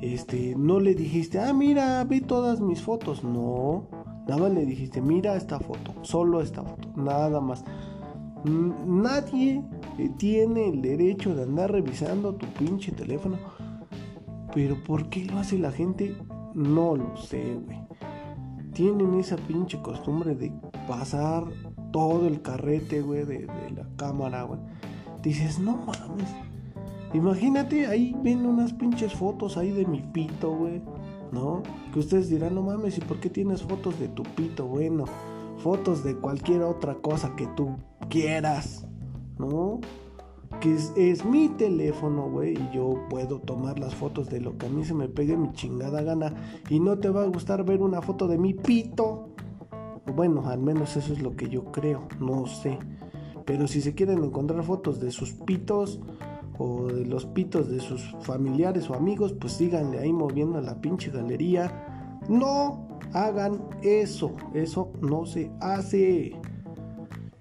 este 0.00 0.54
no 0.56 0.80
le 0.80 0.94
dijiste, 0.94 1.38
ah, 1.40 1.52
mira, 1.52 2.02
ve 2.04 2.20
todas 2.20 2.60
mis 2.60 2.82
fotos. 2.82 3.22
No, 3.22 3.88
nada 4.26 4.42
más 4.42 4.52
le 4.52 4.64
dijiste, 4.66 5.00
mira 5.00 5.36
esta 5.36 5.60
foto, 5.60 5.92
solo 6.02 6.40
esta 6.40 6.62
foto, 6.62 6.88
nada 6.96 7.40
más. 7.40 7.64
Nadie 8.44 9.62
eh, 9.98 10.10
tiene 10.18 10.68
el 10.68 10.82
derecho 10.82 11.34
de 11.34 11.44
andar 11.44 11.72
revisando 11.72 12.34
tu 12.34 12.46
pinche 12.46 12.92
teléfono. 12.92 13.38
Pero 14.54 14.76
¿por 14.84 15.08
qué 15.08 15.24
lo 15.24 15.38
hace 15.38 15.58
la 15.58 15.72
gente? 15.72 16.16
No 16.54 16.94
lo 16.96 17.16
sé, 17.16 17.58
güey. 17.64 17.78
Tienen 18.74 19.18
esa 19.18 19.36
pinche 19.36 19.80
costumbre 19.80 20.34
de 20.34 20.52
pasar 20.86 21.44
todo 21.92 22.26
el 22.26 22.42
carrete, 22.42 23.00
güey, 23.00 23.24
de, 23.24 23.46
de 23.46 23.70
la 23.74 23.86
cámara, 23.96 24.42
güey. 24.42 24.60
Dices, 25.22 25.58
no 25.58 25.76
mames. 25.76 26.28
Imagínate, 27.14 27.86
ahí 27.86 28.16
ven 28.22 28.44
unas 28.44 28.72
pinches 28.72 29.12
fotos 29.12 29.56
ahí 29.56 29.70
de 29.70 29.86
mi 29.86 30.02
pito, 30.02 30.54
güey. 30.54 30.82
¿No? 31.30 31.62
Que 31.92 32.00
ustedes 32.00 32.28
dirán, 32.28 32.54
no 32.54 32.62
mames, 32.62 32.98
¿y 32.98 33.00
por 33.00 33.18
qué 33.20 33.30
tienes 33.30 33.62
fotos 33.62 33.98
de 33.98 34.08
tu 34.08 34.22
pito? 34.22 34.66
Bueno, 34.66 35.04
fotos 35.58 36.04
de 36.04 36.16
cualquier 36.16 36.62
otra 36.62 36.94
cosa 36.96 37.34
que 37.36 37.46
tú 37.56 37.76
quieras, 38.08 38.86
¿no? 39.38 39.80
Que 40.60 40.74
es, 41.10 41.24
mi 41.24 41.48
teléfono, 41.48 42.30
güey, 42.30 42.54
y 42.54 42.70
yo 42.74 42.94
puedo 43.10 43.40
tomar 43.40 43.78
las 43.78 43.94
fotos 43.94 44.28
de 44.30 44.40
lo 44.40 44.56
que 44.56 44.66
a 44.66 44.68
mí 44.68 44.84
se 44.84 44.94
me 44.94 45.08
pegue 45.08 45.36
mi 45.36 45.52
chingada 45.52 46.02
gana. 46.02 46.34
Y 46.70 46.80
no 46.80 46.98
te 46.98 47.10
va 47.10 47.22
a 47.22 47.26
gustar 47.26 47.64
ver 47.64 47.82
una 47.82 48.00
foto 48.00 48.28
de 48.28 48.38
mi 48.38 48.54
pito. 48.54 49.28
Bueno, 50.14 50.48
al 50.48 50.60
menos 50.60 50.96
eso 50.96 51.12
es 51.12 51.22
lo 51.22 51.36
que 51.36 51.48
yo 51.48 51.64
creo, 51.66 52.06
no 52.20 52.46
sé. 52.46 52.78
Pero 53.44 53.66
si 53.66 53.80
se 53.80 53.94
quieren 53.94 54.22
encontrar 54.24 54.62
fotos 54.62 55.00
de 55.00 55.10
sus 55.10 55.32
pitos 55.32 56.00
o 56.58 56.86
de 56.86 57.04
los 57.04 57.26
pitos 57.26 57.68
de 57.68 57.80
sus 57.80 58.14
familiares 58.20 58.88
o 58.88 58.94
amigos, 58.94 59.34
pues 59.34 59.54
síganle 59.54 59.98
ahí 59.98 60.12
moviendo 60.12 60.60
la 60.60 60.80
pinche 60.80 61.10
galería. 61.10 62.20
No 62.28 62.88
hagan 63.12 63.62
eso, 63.82 64.34
eso 64.54 64.92
no 65.00 65.26
se 65.26 65.50
hace. 65.60 66.32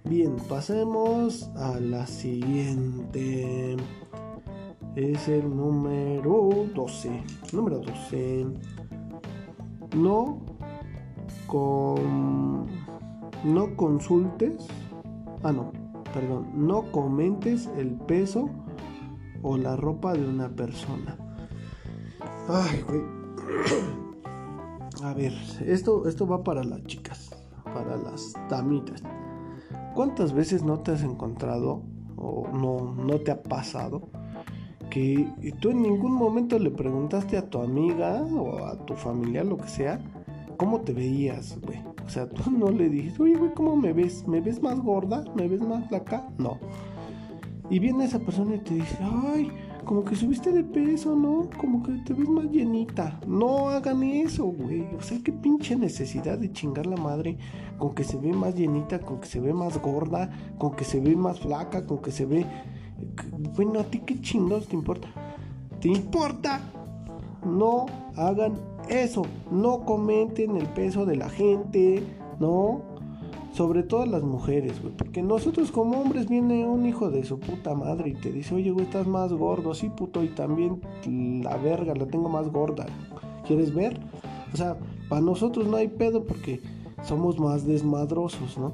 Bien, 0.06 0.36
pasemos 0.50 1.50
a 1.56 1.80
la 1.80 2.06
siguiente. 2.06 3.78
Es 4.96 5.30
el 5.30 5.56
número 5.56 6.68
12. 6.76 7.24
Número 7.54 7.80
12. 7.80 8.48
No 9.96 10.42
con 11.48 12.68
no 13.46 13.76
consultes. 13.78 14.68
Ah, 15.42 15.54
no, 15.54 15.72
perdón. 16.14 16.50
No 16.54 16.92
comentes 16.92 17.70
el 17.78 17.92
peso 17.92 18.50
o 19.42 19.56
la 19.56 19.78
ropa 19.78 20.12
de 20.14 20.28
una 20.28 20.50
persona. 20.50 21.18
Ay, 22.50 22.84
güey. 22.88 23.02
A 25.02 25.14
ver, 25.14 25.34
esto, 25.66 26.08
esto 26.10 26.28
va 26.28 26.44
para 26.44 26.64
las 26.64 26.84
chicas, 26.84 27.30
para 27.64 27.96
las 27.96 28.34
damitas. 28.50 29.02
¿Cuántas 29.94 30.34
veces 30.34 30.64
no 30.64 30.80
te 30.80 30.92
has 30.92 31.04
encontrado 31.04 31.84
o 32.18 32.48
no, 32.52 32.94
no 32.96 33.20
te 33.20 33.32
ha 33.32 33.44
pasado 33.44 34.10
que 34.90 35.28
tú 35.60 35.72
en 35.72 35.82
ningún 35.82 36.14
momento 36.14 36.60
le 36.60 36.70
preguntaste 36.70 37.38
a 37.38 37.50
tu 37.50 37.60
amiga 37.60 38.22
o 38.22 38.66
a 38.66 38.78
tu 38.86 38.94
familia, 38.96 39.44
lo 39.44 39.58
que 39.58 39.68
sea, 39.68 40.00
cómo 40.58 40.82
te 40.82 40.94
veías, 40.94 41.60
güey? 41.62 41.82
O 42.06 42.10
sea, 42.10 42.30
tú 42.30 42.52
no 42.52 42.70
le 42.70 42.90
dijiste, 42.90 43.24
oye, 43.24 43.36
güey, 43.36 43.54
¿cómo 43.54 43.76
me 43.76 43.94
ves? 43.94 44.28
¿Me 44.28 44.40
ves 44.42 44.62
más 44.62 44.80
gorda? 44.80 45.24
¿Me 45.36 45.48
ves 45.48 45.62
más 45.62 45.88
flaca? 45.88 46.28
No. 46.38 46.60
Y 47.70 47.80
viene 47.80 48.06
esa 48.06 48.20
persona 48.20 48.56
y 48.56 48.60
te 48.60 48.76
dice, 48.76 48.98
ay, 49.02 49.52
como 49.86 50.04
que 50.04 50.16
subiste 50.16 50.52
de 50.52 50.64
peso, 50.64 51.16
¿no? 51.16 51.50
Como 51.58 51.84
que 51.84 51.94
te 52.06 52.14
ves 52.14 52.28
más 52.28 52.46
llenita. 52.46 53.20
No 53.28 53.70
hagan 53.70 54.04
eso, 54.04 54.46
güey. 54.46 54.88
O 54.98 55.02
sea, 55.02 55.20
qué 55.24 55.32
pinche 55.32 55.76
necesidad 55.76 56.38
de 56.38 56.52
chingar 56.52 56.86
la 56.86 56.98
madre 56.98 57.38
con 57.78 57.94
que 57.94 58.04
se 58.04 58.18
ve 58.18 58.32
más 58.34 58.56
llenita, 58.56 59.00
con 59.00 59.20
que 59.20 59.28
se 59.28 59.40
ve 59.40 59.54
más 59.54 59.82
gorda, 59.82 60.30
con 60.58 60.76
que 60.76 60.84
se 60.84 61.00
ve 61.00 61.16
más 61.16 61.40
flaca, 61.40 61.86
con 61.86 62.00
que 62.00 62.12
se 62.12 62.26
ve... 62.26 62.46
Bueno, 63.56 63.80
a 63.80 63.84
ti 63.84 64.00
qué 64.00 64.20
chingados 64.22 64.68
te 64.68 64.76
importa. 64.76 65.10
¿Te 65.80 65.90
importa? 65.90 66.62
No 67.46 67.86
hagan 68.16 68.54
eso. 68.88 69.24
No 69.52 69.86
comenten 69.86 70.56
el 70.56 70.68
peso 70.68 71.06
de 71.06 71.18
la 71.18 71.30
gente, 71.30 72.02
¿no? 72.40 72.93
Sobre 73.54 73.84
todo 73.84 74.08
las 74.08 74.24
mujeres, 74.24 74.82
güey. 74.82 74.96
Porque 74.96 75.22
nosotros 75.22 75.72
como 75.72 76.02
hombres 76.02 76.28
viene 76.28 76.66
un 76.66 76.88
hijo 76.88 77.12
de 77.12 77.24
su 77.24 77.40
puta 77.40 77.76
madre 77.76 78.10
y 78.10 78.14
te 78.16 78.32
dice, 78.32 78.56
oye, 78.56 78.72
güey, 78.72 78.86
estás 78.86 79.06
más 79.06 79.32
gordo. 79.32 79.76
Sí, 79.76 79.90
puto, 79.90 80.24
y 80.24 80.30
también 80.30 80.82
la 81.44 81.56
verga 81.58 81.94
la 81.94 82.08
tengo 82.08 82.30
más 82.30 82.52
gorda. 82.52 82.88
¿Quieres 83.46 83.72
ver? 83.74 84.00
O 84.52 84.58
sea, 84.58 84.76
para 85.08 85.22
nosotros 85.22 85.68
no 85.68 85.78
hay 85.78 85.88
pedo 85.88 86.24
porque 86.24 86.62
somos 87.04 87.38
más 87.38 87.68
desmadrosos, 87.68 88.58
¿no? 88.58 88.74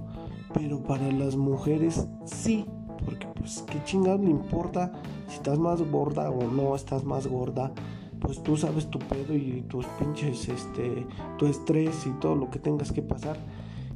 Pero 0.54 0.82
para 0.82 1.12
las 1.12 1.36
mujeres 1.36 2.08
sí. 2.24 2.66
Porque 3.04 3.28
pues 3.38 3.66
qué 3.70 3.84
chingados 3.84 4.22
le 4.22 4.30
importa 4.30 4.94
si 5.28 5.36
estás 5.36 5.60
más 5.60 5.82
gorda 5.92 6.30
o 6.30 6.50
no 6.50 6.74
estás 6.74 7.04
más 7.04 7.28
gorda. 7.28 7.74
Pues 8.22 8.42
tú 8.44 8.56
sabes 8.56 8.90
tu 8.90 9.00
pedo 9.00 9.36
y 9.36 9.62
tus 9.68 9.86
pinches, 9.98 10.48
este, 10.48 11.06
tu 11.38 11.48
estrés 11.48 12.06
y 12.06 12.12
todo 12.22 12.36
lo 12.36 12.50
que 12.50 12.60
tengas 12.60 12.94
que 12.94 13.02
pasar 13.02 13.38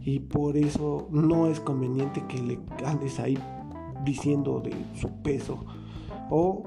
y 0.06 0.20
por 0.20 0.58
eso 0.58 1.08
no 1.12 1.48
es 1.48 1.60
conveniente 1.60 2.24
que 2.28 2.42
le 2.42 2.60
andes 2.86 3.20
ahí 3.20 3.38
diciendo 4.04 4.60
de 4.60 4.74
su 4.96 5.10
peso 5.24 5.60
o 6.30 6.64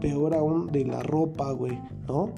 peor 0.00 0.34
aún 0.34 0.66
de 0.68 0.84
la 0.84 1.02
ropa, 1.02 1.52
güey, 1.52 1.78
¿no? 2.08 2.30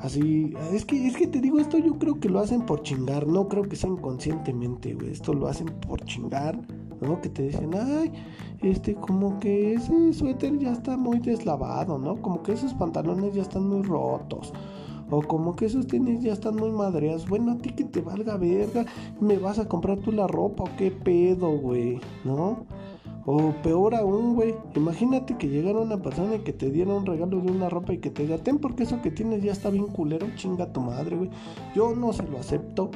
Así, 0.00 0.54
es 0.72 0.84
que, 0.84 1.06
es 1.06 1.16
que 1.16 1.26
te 1.26 1.40
digo, 1.40 1.58
esto 1.58 1.78
yo 1.78 1.98
creo 1.98 2.20
que 2.20 2.28
lo 2.28 2.40
hacen 2.40 2.62
por 2.62 2.82
chingar, 2.82 3.26
no 3.26 3.48
creo 3.48 3.62
que 3.62 3.76
sea 3.76 3.90
inconscientemente, 3.90 4.94
güey. 4.94 5.12
Esto 5.12 5.32
lo 5.32 5.48
hacen 5.48 5.68
por 5.86 6.04
chingar, 6.04 6.60
¿no? 7.00 7.20
Que 7.22 7.30
te 7.30 7.44
dicen, 7.44 7.70
ay, 7.74 8.12
este, 8.60 8.94
como 8.94 9.40
que 9.40 9.74
ese 9.74 10.12
suéter 10.12 10.58
ya 10.58 10.72
está 10.72 10.98
muy 10.98 11.18
deslavado, 11.18 11.98
¿no? 11.98 12.20
Como 12.20 12.42
que 12.42 12.52
esos 12.52 12.74
pantalones 12.74 13.34
ya 13.34 13.42
están 13.42 13.68
muy 13.68 13.82
rotos. 13.82 14.52
O 15.10 15.22
como 15.22 15.54
que 15.54 15.66
esos 15.66 15.86
tenis 15.86 16.22
ya 16.22 16.32
están 16.32 16.56
muy 16.56 16.70
madreados. 16.70 17.28
Bueno, 17.28 17.52
a 17.52 17.58
ti 17.58 17.70
que 17.70 17.84
te 17.84 18.00
valga 18.00 18.36
verga. 18.36 18.84
¿Me 19.20 19.38
vas 19.38 19.58
a 19.58 19.68
comprar 19.68 19.98
tú 19.98 20.10
la 20.10 20.26
ropa 20.26 20.64
o 20.64 20.76
qué 20.76 20.90
pedo, 20.90 21.50
güey? 21.58 22.00
¿No? 22.24 22.66
O 23.24 23.52
peor 23.62 23.94
aún, 23.94 24.34
güey. 24.34 24.54
Imagínate 24.74 25.36
que 25.36 25.48
llegara 25.48 25.80
una 25.80 26.02
persona 26.02 26.36
y 26.36 26.40
que 26.40 26.52
te 26.52 26.70
diera 26.70 26.92
un 26.92 27.06
regalo 27.06 27.40
de 27.40 27.50
una 27.50 27.68
ropa 27.68 27.92
y 27.92 27.98
que 27.98 28.10
te 28.10 28.22
diga, 28.22 28.38
ten 28.38 28.58
porque 28.58 28.82
eso 28.82 29.00
que 29.00 29.10
tienes 29.10 29.42
ya 29.42 29.52
está 29.52 29.70
bien 29.70 29.86
culero, 29.86 30.26
chinga 30.34 30.72
tu 30.72 30.80
madre, 30.80 31.16
güey. 31.16 31.30
Yo 31.74 31.94
no 31.94 32.12
se 32.12 32.24
lo 32.24 32.38
acepto. 32.38 32.90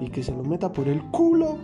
Y 0.00 0.08
que 0.08 0.22
se 0.22 0.32
lo 0.32 0.42
meta 0.42 0.72
por 0.72 0.88
el 0.88 1.02
culo. 1.10 1.58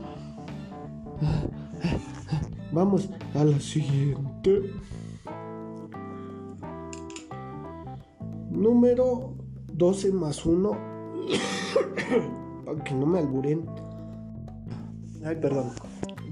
Vamos 2.73 3.09
a 3.35 3.43
la 3.43 3.59
siguiente. 3.59 4.71
Número 8.51 9.35
12 9.79 10.13
más 10.13 10.45
1. 10.45 10.71
Para 12.67 12.85
que 12.85 12.95
no 12.95 13.07
me 13.07 13.21
alburen. 13.21 13.65
Ay, 15.25 15.37
perdón. 15.37 15.71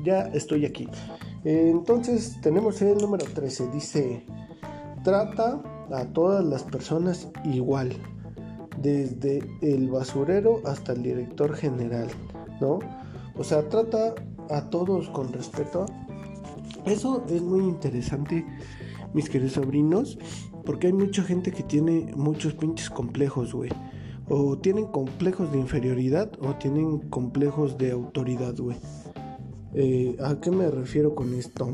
Ya 0.04 0.22
estoy 0.34 0.66
aquí. 0.66 0.88
Entonces 1.44 2.40
tenemos 2.42 2.82
el 2.82 2.98
número 2.98 3.24
13. 3.24 3.70
Dice, 3.70 4.26
trata 5.04 5.62
a 5.92 6.04
todas 6.06 6.44
las 6.44 6.64
personas 6.64 7.28
igual. 7.44 7.92
Desde 8.82 9.38
el 9.62 9.88
basurero 9.90 10.60
hasta 10.64 10.92
el 10.92 11.02
director 11.02 11.54
general. 11.54 12.08
¿No? 12.60 12.80
O 13.36 13.44
sea, 13.44 13.68
trata 13.68 14.14
a 14.50 14.70
todos 14.70 15.08
con 15.10 15.32
respeto. 15.32 15.86
Eso 16.84 17.24
es 17.28 17.42
muy 17.42 17.64
interesante, 17.64 18.44
mis 19.12 19.28
queridos 19.28 19.54
sobrinos, 19.54 20.18
porque 20.66 20.88
hay 20.88 20.92
mucha 20.92 21.22
gente 21.22 21.52
que 21.52 21.62
tiene 21.62 22.12
muchos 22.16 22.52
pinches 22.52 22.90
complejos, 22.90 23.54
güey. 23.54 23.70
O 24.28 24.58
tienen 24.58 24.86
complejos 24.86 25.52
de 25.52 25.58
inferioridad 25.58 26.30
o 26.40 26.56
tienen 26.56 26.98
complejos 27.08 27.78
de 27.78 27.92
autoridad, 27.92 28.54
güey. 28.58 28.76
Eh, 29.72 30.16
¿A 30.20 30.40
qué 30.40 30.50
me 30.50 30.68
refiero 30.68 31.14
con 31.14 31.32
esto? 31.34 31.70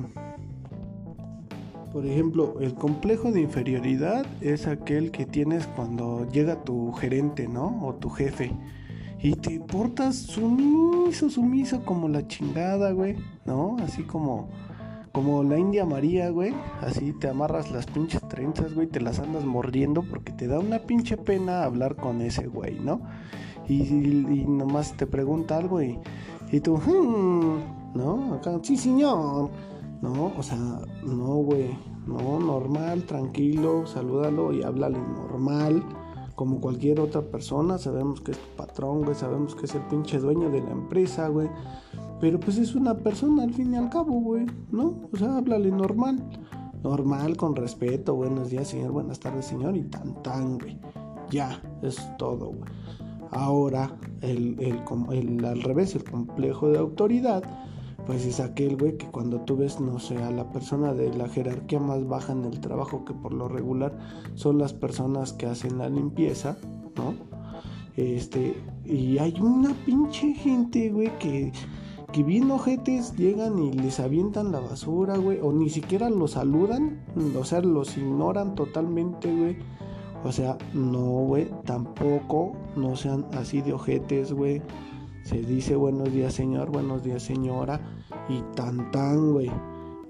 Por 1.92 2.06
ejemplo, 2.06 2.58
el 2.60 2.74
complejo 2.74 3.32
de 3.32 3.40
inferioridad 3.40 4.26
es 4.42 4.66
aquel 4.66 5.10
que 5.10 5.24
tienes 5.24 5.66
cuando 5.66 6.28
llega 6.30 6.62
tu 6.62 6.92
gerente, 6.92 7.48
¿no? 7.48 7.86
O 7.86 7.94
tu 7.94 8.10
jefe. 8.10 8.52
Y 9.22 9.34
te 9.34 9.60
portas 9.60 10.16
sumiso, 10.16 11.30
sumiso 11.30 11.84
como 11.84 12.08
la 12.08 12.26
chingada, 12.26 12.92
güey. 12.92 13.16
¿No? 13.46 13.76
Así 13.80 14.02
como 14.02 14.48
como 15.12 15.42
la 15.42 15.58
India 15.58 15.84
María, 15.84 16.30
güey. 16.30 16.54
Así 16.80 17.12
te 17.12 17.28
amarras 17.28 17.70
las 17.70 17.86
pinches 17.86 18.26
trenzas, 18.28 18.74
güey. 18.74 18.86
Te 18.86 19.00
las 19.00 19.18
andas 19.18 19.44
mordiendo 19.44 20.02
porque 20.02 20.32
te 20.32 20.46
da 20.48 20.58
una 20.58 20.80
pinche 20.80 21.16
pena 21.16 21.64
hablar 21.64 21.96
con 21.96 22.20
ese 22.22 22.46
güey, 22.46 22.80
¿no? 22.80 23.02
Y, 23.68 24.44
nomás 24.48 24.96
te 24.96 25.06
pregunta 25.06 25.56
algo 25.56 25.80
y, 25.82 25.98
y 26.50 26.60
tú, 26.60 26.76
hmm", 26.76 27.94
¿no? 27.94 28.34
Acá, 28.34 28.58
sí, 28.62 28.76
señor. 28.76 29.50
No, 30.00 30.32
o 30.36 30.42
sea, 30.42 30.58
no, 31.04 31.34
güey. 31.36 31.70
No, 32.06 32.40
normal, 32.40 33.04
tranquilo, 33.04 33.86
salúdalo 33.86 34.52
y 34.52 34.62
háblale 34.64 34.98
normal. 34.98 35.84
Como 36.34 36.60
cualquier 36.60 37.00
otra 37.00 37.22
persona, 37.22 37.78
sabemos 37.78 38.20
que 38.20 38.32
es 38.32 38.38
tu 38.38 38.56
patrón, 38.56 39.02
güey, 39.02 39.14
sabemos 39.14 39.54
que 39.54 39.66
es 39.66 39.74
el 39.74 39.82
pinche 39.82 40.18
dueño 40.18 40.50
de 40.50 40.62
la 40.62 40.70
empresa, 40.70 41.28
güey. 41.28 41.48
Pero 42.20 42.40
pues 42.40 42.58
es 42.58 42.74
una 42.74 42.94
persona 42.94 43.42
al 43.42 43.52
fin 43.52 43.74
y 43.74 43.76
al 43.76 43.90
cabo, 43.90 44.20
güey, 44.20 44.46
¿no? 44.70 45.00
O 45.12 45.16
sea, 45.16 45.36
háblale 45.36 45.70
normal. 45.70 46.22
Normal, 46.82 47.36
con 47.36 47.54
respeto. 47.54 48.14
Buenos 48.14 48.50
días, 48.50 48.68
señor. 48.68 48.92
Buenas 48.92 49.20
tardes, 49.20 49.46
señor. 49.46 49.76
Y 49.76 49.82
tan, 49.82 50.22
tan, 50.22 50.58
güey. 50.58 50.78
Ya, 51.30 51.60
es 51.82 51.96
todo, 52.18 52.46
güey. 52.46 52.70
Ahora, 53.30 53.96
el, 54.20 54.58
el, 54.60 55.44
al 55.44 55.62
revés, 55.62 55.94
el 55.94 56.04
complejo 56.04 56.68
de 56.68 56.78
autoridad, 56.78 57.42
pues 58.06 58.26
es 58.26 58.40
aquel, 58.40 58.76
güey, 58.76 58.96
que 58.96 59.06
cuando 59.06 59.40
tú 59.40 59.56
ves, 59.56 59.80
no 59.80 59.98
sé, 59.98 60.16
a 60.22 60.30
la 60.30 60.50
persona 60.50 60.92
de 60.92 61.12
la 61.14 61.28
jerarquía 61.28 61.80
más 61.80 62.06
baja 62.06 62.32
en 62.32 62.44
el 62.44 62.60
trabajo, 62.60 63.04
que 63.04 63.14
por 63.14 63.32
lo 63.32 63.48
regular 63.48 63.96
son 64.34 64.58
las 64.58 64.72
personas 64.72 65.32
que 65.32 65.46
hacen 65.46 65.78
la 65.78 65.88
limpieza, 65.88 66.56
¿no? 66.96 67.14
Este, 67.96 68.56
y 68.84 69.18
hay 69.18 69.34
una 69.40 69.74
pinche 69.84 70.34
gente, 70.34 70.90
güey, 70.90 71.16
que 71.18 71.52
que 72.12 72.22
bien 72.22 72.50
ojetes 72.50 73.16
llegan 73.16 73.58
y 73.58 73.72
les 73.72 73.98
avientan 73.98 74.52
la 74.52 74.60
basura, 74.60 75.16
güey, 75.16 75.38
o 75.40 75.50
ni 75.50 75.70
siquiera 75.70 76.10
los 76.10 76.32
saludan, 76.32 77.00
o 77.34 77.44
sea, 77.44 77.62
los 77.62 77.96
ignoran 77.96 78.54
totalmente, 78.54 79.34
güey. 79.34 79.56
O 80.22 80.30
sea, 80.30 80.58
no, 80.74 81.00
güey, 81.00 81.48
tampoco 81.64 82.52
no 82.76 82.96
sean 82.96 83.24
así 83.32 83.62
de 83.62 83.72
ojetes, 83.72 84.32
güey. 84.32 84.60
Se 85.24 85.40
dice 85.40 85.76
buenos 85.76 86.12
días, 86.12 86.34
señor, 86.34 86.70
buenos 86.70 87.04
días, 87.04 87.22
señora, 87.22 87.80
y 88.28 88.42
tan 88.56 88.90
tan, 88.90 89.32
güey. 89.32 89.50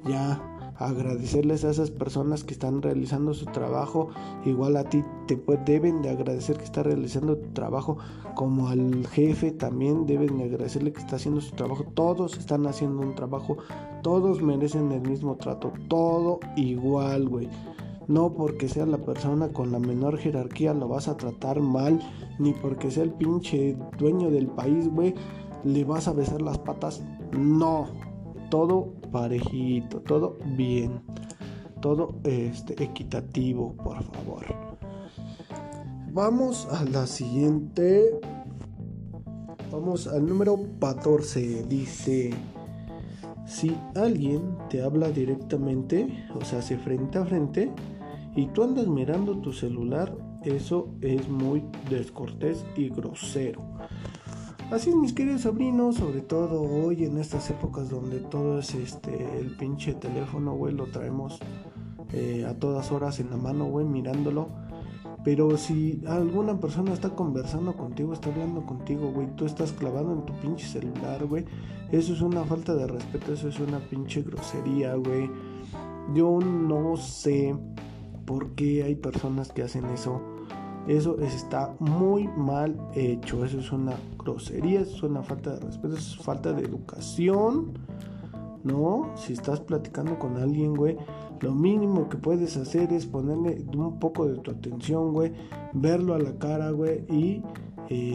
Ya, 0.06 0.40
agradecerles 0.78 1.64
a 1.64 1.70
esas 1.70 1.90
personas 1.90 2.44
que 2.44 2.54
están 2.54 2.80
realizando 2.80 3.34
su 3.34 3.44
trabajo. 3.46 4.08
Igual 4.44 4.76
a 4.76 4.84
ti 4.84 5.04
te 5.26 5.40
deben 5.66 6.02
de 6.02 6.10
agradecer 6.10 6.56
que 6.56 6.64
está 6.64 6.82
realizando 6.82 7.36
tu 7.36 7.48
trabajo, 7.50 7.98
como 8.34 8.68
al 8.68 9.06
jefe 9.06 9.52
también 9.52 10.06
deben 10.06 10.38
de 10.38 10.44
agradecerle 10.44 10.92
que 10.92 11.00
está 11.00 11.16
haciendo 11.16 11.40
su 11.40 11.54
trabajo. 11.54 11.84
Todos 11.94 12.38
están 12.38 12.66
haciendo 12.66 13.02
un 13.02 13.14
trabajo, 13.14 13.58
todos 14.02 14.40
merecen 14.42 14.90
el 14.92 15.02
mismo 15.02 15.36
trato, 15.36 15.72
todo 15.88 16.40
igual, 16.56 17.28
güey. 17.28 17.48
No 18.12 18.34
porque 18.34 18.68
sea 18.68 18.84
la 18.84 18.98
persona 18.98 19.54
con 19.54 19.72
la 19.72 19.78
menor 19.78 20.18
jerarquía 20.18 20.74
lo 20.74 20.86
vas 20.86 21.08
a 21.08 21.16
tratar 21.16 21.60
mal, 21.60 21.98
ni 22.38 22.52
porque 22.52 22.90
sea 22.90 23.04
el 23.04 23.12
pinche 23.12 23.74
dueño 23.96 24.30
del 24.30 24.48
país, 24.48 24.86
güey, 24.90 25.14
le 25.64 25.82
vas 25.84 26.08
a 26.08 26.12
besar 26.12 26.42
las 26.42 26.58
patas. 26.58 27.02
No, 27.32 27.86
todo 28.50 28.92
parejito, 29.10 30.00
todo 30.00 30.36
bien, 30.44 31.00
todo 31.80 32.16
este, 32.24 32.84
equitativo, 32.84 33.74
por 33.82 34.02
favor. 34.02 34.44
Vamos 36.12 36.68
a 36.70 36.84
la 36.84 37.06
siguiente. 37.06 38.20
Vamos 39.70 40.06
al 40.06 40.26
número 40.26 40.58
14. 40.80 41.64
Dice, 41.66 42.34
si 43.46 43.74
alguien 43.94 44.58
te 44.68 44.82
habla 44.82 45.08
directamente, 45.08 46.26
o 46.38 46.44
sea, 46.44 46.60
se 46.60 46.76
frente 46.76 47.16
a 47.16 47.24
frente, 47.24 47.72
y 48.34 48.46
tú 48.46 48.62
andas 48.62 48.86
mirando 48.86 49.36
tu 49.38 49.52
celular, 49.52 50.16
eso 50.44 50.88
es 51.00 51.28
muy 51.28 51.62
descortés 51.90 52.64
y 52.76 52.88
grosero. 52.88 53.62
Así 54.70 54.88
es, 54.88 54.96
mis 54.96 55.12
queridos 55.12 55.42
sobrinos, 55.42 55.96
sobre 55.96 56.22
todo 56.22 56.62
hoy 56.62 57.04
en 57.04 57.18
estas 57.18 57.50
épocas 57.50 57.90
donde 57.90 58.20
todo 58.20 58.58
es 58.58 58.74
este, 58.74 59.38
el 59.38 59.54
pinche 59.56 59.92
teléfono, 59.92 60.54
güey, 60.54 60.74
lo 60.74 60.86
traemos 60.86 61.38
eh, 62.14 62.46
a 62.48 62.54
todas 62.54 62.90
horas 62.90 63.20
en 63.20 63.30
la 63.30 63.36
mano, 63.36 63.66
güey, 63.66 63.84
mirándolo. 63.84 64.48
Pero 65.24 65.56
si 65.58 66.02
alguna 66.06 66.58
persona 66.58 66.94
está 66.94 67.10
conversando 67.10 67.76
contigo, 67.76 68.12
está 68.14 68.30
hablando 68.30 68.64
contigo, 68.64 69.12
güey, 69.12 69.28
tú 69.36 69.44
estás 69.44 69.72
clavado 69.72 70.12
en 70.14 70.24
tu 70.24 70.32
pinche 70.40 70.66
celular, 70.66 71.24
güey, 71.26 71.44
eso 71.92 72.14
es 72.14 72.22
una 72.22 72.42
falta 72.44 72.74
de 72.74 72.86
respeto, 72.86 73.34
eso 73.34 73.48
es 73.48 73.60
una 73.60 73.78
pinche 73.78 74.22
grosería, 74.22 74.94
güey. 74.94 75.30
Yo 76.14 76.40
no 76.40 76.96
sé 76.96 77.54
por 78.24 78.50
qué 78.54 78.82
hay 78.84 78.94
personas 78.94 79.52
que 79.52 79.62
hacen 79.62 79.86
eso 79.86 80.20
eso 80.88 81.16
está 81.20 81.74
muy 81.78 82.26
mal 82.28 82.76
hecho. 82.94 83.44
Eso 83.44 83.60
es 83.60 83.70
una 83.72 83.94
grosería, 84.18 84.80
es 84.80 85.02
una 85.02 85.22
falta 85.22 85.54
de 85.54 85.60
respeto, 85.60 85.94
es 85.96 86.16
falta 86.16 86.52
de 86.52 86.62
educación. 86.62 87.72
¿No? 88.64 89.10
Si 89.16 89.32
estás 89.32 89.58
platicando 89.58 90.20
con 90.20 90.36
alguien, 90.36 90.74
güey, 90.74 90.96
lo 91.40 91.52
mínimo 91.52 92.08
que 92.08 92.16
puedes 92.16 92.56
hacer 92.56 92.92
es 92.92 93.06
ponerle 93.06 93.64
un 93.76 93.98
poco 93.98 94.26
de 94.26 94.38
tu 94.38 94.52
atención, 94.52 95.12
güey, 95.12 95.32
verlo 95.72 96.14
a 96.14 96.20
la 96.20 96.38
cara, 96.38 96.70
güey, 96.70 97.04
y 97.10 97.42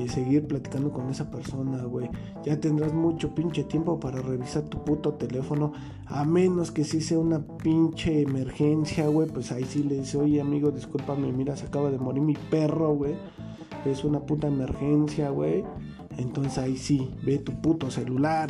seguir 0.07 0.47
platicando 0.47 0.91
con 0.91 1.09
esa 1.09 1.29
persona, 1.29 1.83
güey. 1.83 2.09
Ya 2.43 2.59
tendrás 2.59 2.93
mucho 2.93 3.33
pinche 3.35 3.63
tiempo 3.63 3.99
para 3.99 4.21
revisar 4.21 4.63
tu 4.63 4.83
puto 4.83 5.13
teléfono. 5.13 5.73
A 6.05 6.25
menos 6.25 6.71
que 6.71 6.83
si 6.83 7.01
sea 7.01 7.19
una 7.19 7.39
pinche 7.39 8.21
emergencia, 8.21 9.07
güey. 9.07 9.27
Pues 9.29 9.51
ahí 9.51 9.65
sí 9.65 9.83
le 9.83 9.95
dice, 9.95 10.17
oye 10.17 10.41
amigo, 10.41 10.71
discúlpame, 10.71 11.31
mira, 11.31 11.55
se 11.55 11.65
acaba 11.65 11.91
de 11.91 11.97
morir 11.97 12.21
mi 12.21 12.35
perro, 12.49 12.95
güey. 12.95 13.15
Es 13.85 14.03
una 14.03 14.19
puta 14.19 14.47
emergencia, 14.47 15.29
güey. 15.29 15.63
Entonces 16.17 16.57
ahí 16.57 16.77
sí, 16.77 17.11
ve 17.23 17.37
tu 17.37 17.53
puto 17.61 17.91
celular. 17.91 18.49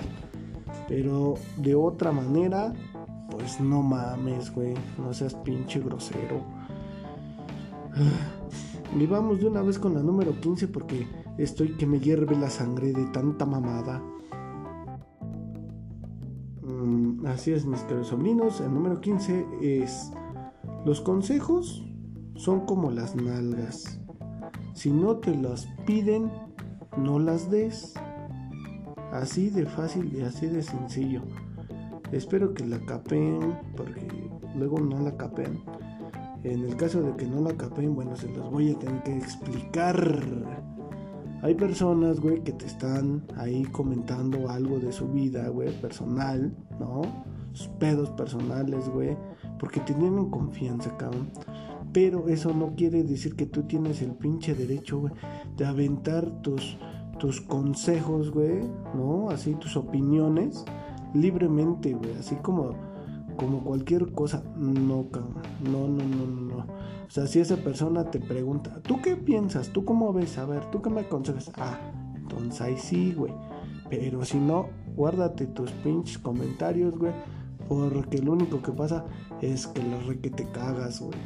Pero 0.88 1.36
de 1.58 1.76
otra 1.76 2.12
manera, 2.12 2.74
pues 3.30 3.60
no 3.60 3.82
mames, 3.82 4.54
güey. 4.54 4.74
No 4.98 5.14
seas 5.14 5.34
pinche 5.36 5.80
grosero. 5.80 6.42
Vamos 9.10 9.40
de 9.40 9.48
una 9.48 9.62
vez 9.62 9.80
con 9.80 9.94
la 9.94 10.04
número 10.04 10.40
15 10.40 10.68
porque 10.68 11.08
estoy 11.38 11.70
que 11.78 11.86
me 11.86 12.00
hierve 12.00 12.36
la 12.36 12.50
sangre 12.50 12.92
de 12.94 13.06
tanta 13.08 13.46
mamada. 13.46 14.02
Mm, 16.62 17.26
así 17.26 17.52
es, 17.52 17.66
mis 17.66 17.82
queridos 17.82 18.08
sobrinos. 18.08 18.62
El 18.62 18.74
número 18.74 19.00
15 19.00 19.46
es... 19.62 20.12
Los 20.86 21.02
consejos 21.02 21.84
son 22.36 22.66
como 22.66 22.92
las 22.92 23.16
nalgas. 23.16 24.00
Si 24.74 24.92
no 24.92 25.18
te 25.18 25.36
las 25.36 25.68
piden, 25.86 26.32
no 26.98 27.18
las 27.20 27.50
des. 27.50 27.94
Así 29.12 29.50
de 29.50 29.66
fácil 29.66 30.14
y 30.16 30.22
así 30.22 30.48
de 30.48 30.64
sencillo. 30.64 31.22
Espero 32.12 32.54
que 32.54 32.66
la 32.66 32.80
capen, 32.80 33.58
porque 33.76 34.30
luego 34.56 34.80
no 34.80 35.00
la 35.02 35.18
capen. 35.18 35.64
En 36.52 36.64
el 36.64 36.78
caso 36.78 37.02
de 37.02 37.16
que 37.18 37.28
no 37.28 37.42
la 37.42 37.58
capen, 37.58 37.94
bueno, 37.94 38.16
se 38.16 38.30
los 38.30 38.50
voy 38.50 38.72
a 38.72 38.80
tener 38.80 39.04
que 39.04 39.18
explicar. 39.18 40.24
Hay 41.42 41.56
personas, 41.56 42.22
güey, 42.22 42.42
que 42.42 42.54
te 42.54 42.66
están 42.66 43.26
ahí 43.36 43.64
comentando 43.66 44.50
algo 44.50 44.80
de 44.80 44.94
su 44.94 45.10
vida, 45.10 45.50
güey, 45.50 45.70
personal, 45.82 46.56
¿no? 46.80 47.02
Sus 47.52 47.68
pedos 47.68 48.10
personales, 48.12 48.88
güey, 48.90 49.18
porque 49.60 49.82
te 49.82 49.94
tienen 49.94 50.30
confianza, 50.30 50.96
cabrón. 50.96 51.32
Pero 51.92 52.30
eso 52.30 52.54
no 52.54 52.76
quiere 52.76 53.04
decir 53.04 53.36
que 53.36 53.46
tú 53.46 53.64
tienes 53.64 54.02
el 54.02 54.12
pinche 54.12 54.56
derecho, 54.56 55.00
güey, 55.00 55.14
de 55.58 55.66
aventar 55.66 56.42
tus, 56.42 56.78
tus 57.20 57.42
consejos, 57.42 58.32
güey, 58.32 58.62
¿no? 58.96 59.30
Así 59.30 59.54
tus 59.56 59.76
opiniones 59.76 60.64
libremente, 61.14 61.94
güey, 61.94 62.14
así 62.18 62.36
como 62.36 62.87
como 63.38 63.64
cualquier 63.64 64.12
cosa, 64.12 64.44
no, 64.58 65.08
no, 65.62 65.88
no, 65.88 65.88
no, 65.88 66.28
no. 66.28 66.58
O 67.08 67.10
sea, 67.10 67.26
si 67.28 67.40
esa 67.40 67.56
persona 67.58 68.12
te 68.12 68.20
pregunta, 68.20 68.82
¿tú 68.82 69.02
qué 69.02 69.16
piensas? 69.16 69.70
¿Tú 69.70 69.86
cómo 69.86 70.12
ves? 70.12 70.38
A 70.38 70.46
ver, 70.46 70.66
¿tú 70.72 70.82
qué 70.82 70.90
me 70.90 71.02
aconsejas? 71.02 71.52
Ah, 71.56 71.80
entonces 72.16 72.60
ahí 72.60 72.78
sí, 72.78 73.14
güey. 73.14 73.34
Pero 73.90 74.26
si 74.26 74.38
no, 74.38 74.68
guárdate 74.96 75.46
tus 75.46 75.72
pinches 75.72 76.18
comentarios, 76.18 76.98
güey. 76.98 77.14
Porque 77.70 78.20
lo 78.20 78.34
único 78.34 78.62
que 78.62 78.72
pasa 78.72 79.06
es 79.42 79.68
que 79.68 79.82
la 79.84 80.00
re 80.02 80.20
que 80.20 80.30
te 80.30 80.50
cagas, 80.52 81.00
güey. 81.00 81.18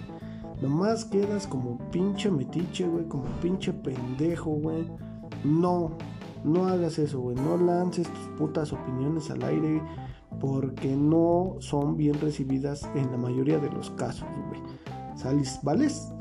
Nomás 0.62 1.06
quedas 1.06 1.47
como 1.47 1.80
pinche 1.89 2.30
metiche, 2.30 2.88
güey. 2.88 3.06
Como 3.08 3.24
pinche 3.41 3.74
pendejo, 3.74 4.52
güey. 4.52 4.86
No, 5.43 5.97
no 6.43 6.67
hagas 6.67 7.00
eso, 7.00 7.19
güey. 7.19 7.36
No 7.38 7.58
lances 7.58 8.08
tus 8.08 8.38
putas 8.38 8.71
opiniones 8.74 9.32
al 9.32 9.43
aire 9.43 9.82
porque 10.39 10.96
no 10.96 11.56
son 11.60 11.98
bien 11.98 12.20
recibidas 12.20 12.89
en 12.96 13.12
la 13.12 13.17
mayoría 13.17 13.60
de 13.60 13.70
los 13.70 13.89
casos, 13.91 14.28
güey. 14.48 14.62
¿Vales? 15.63 16.12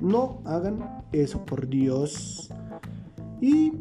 No 0.00 0.40
hagan 0.44 1.04
eso, 1.12 1.44
por 1.44 1.68
Dios. 1.68 2.50
Y 3.40 3.72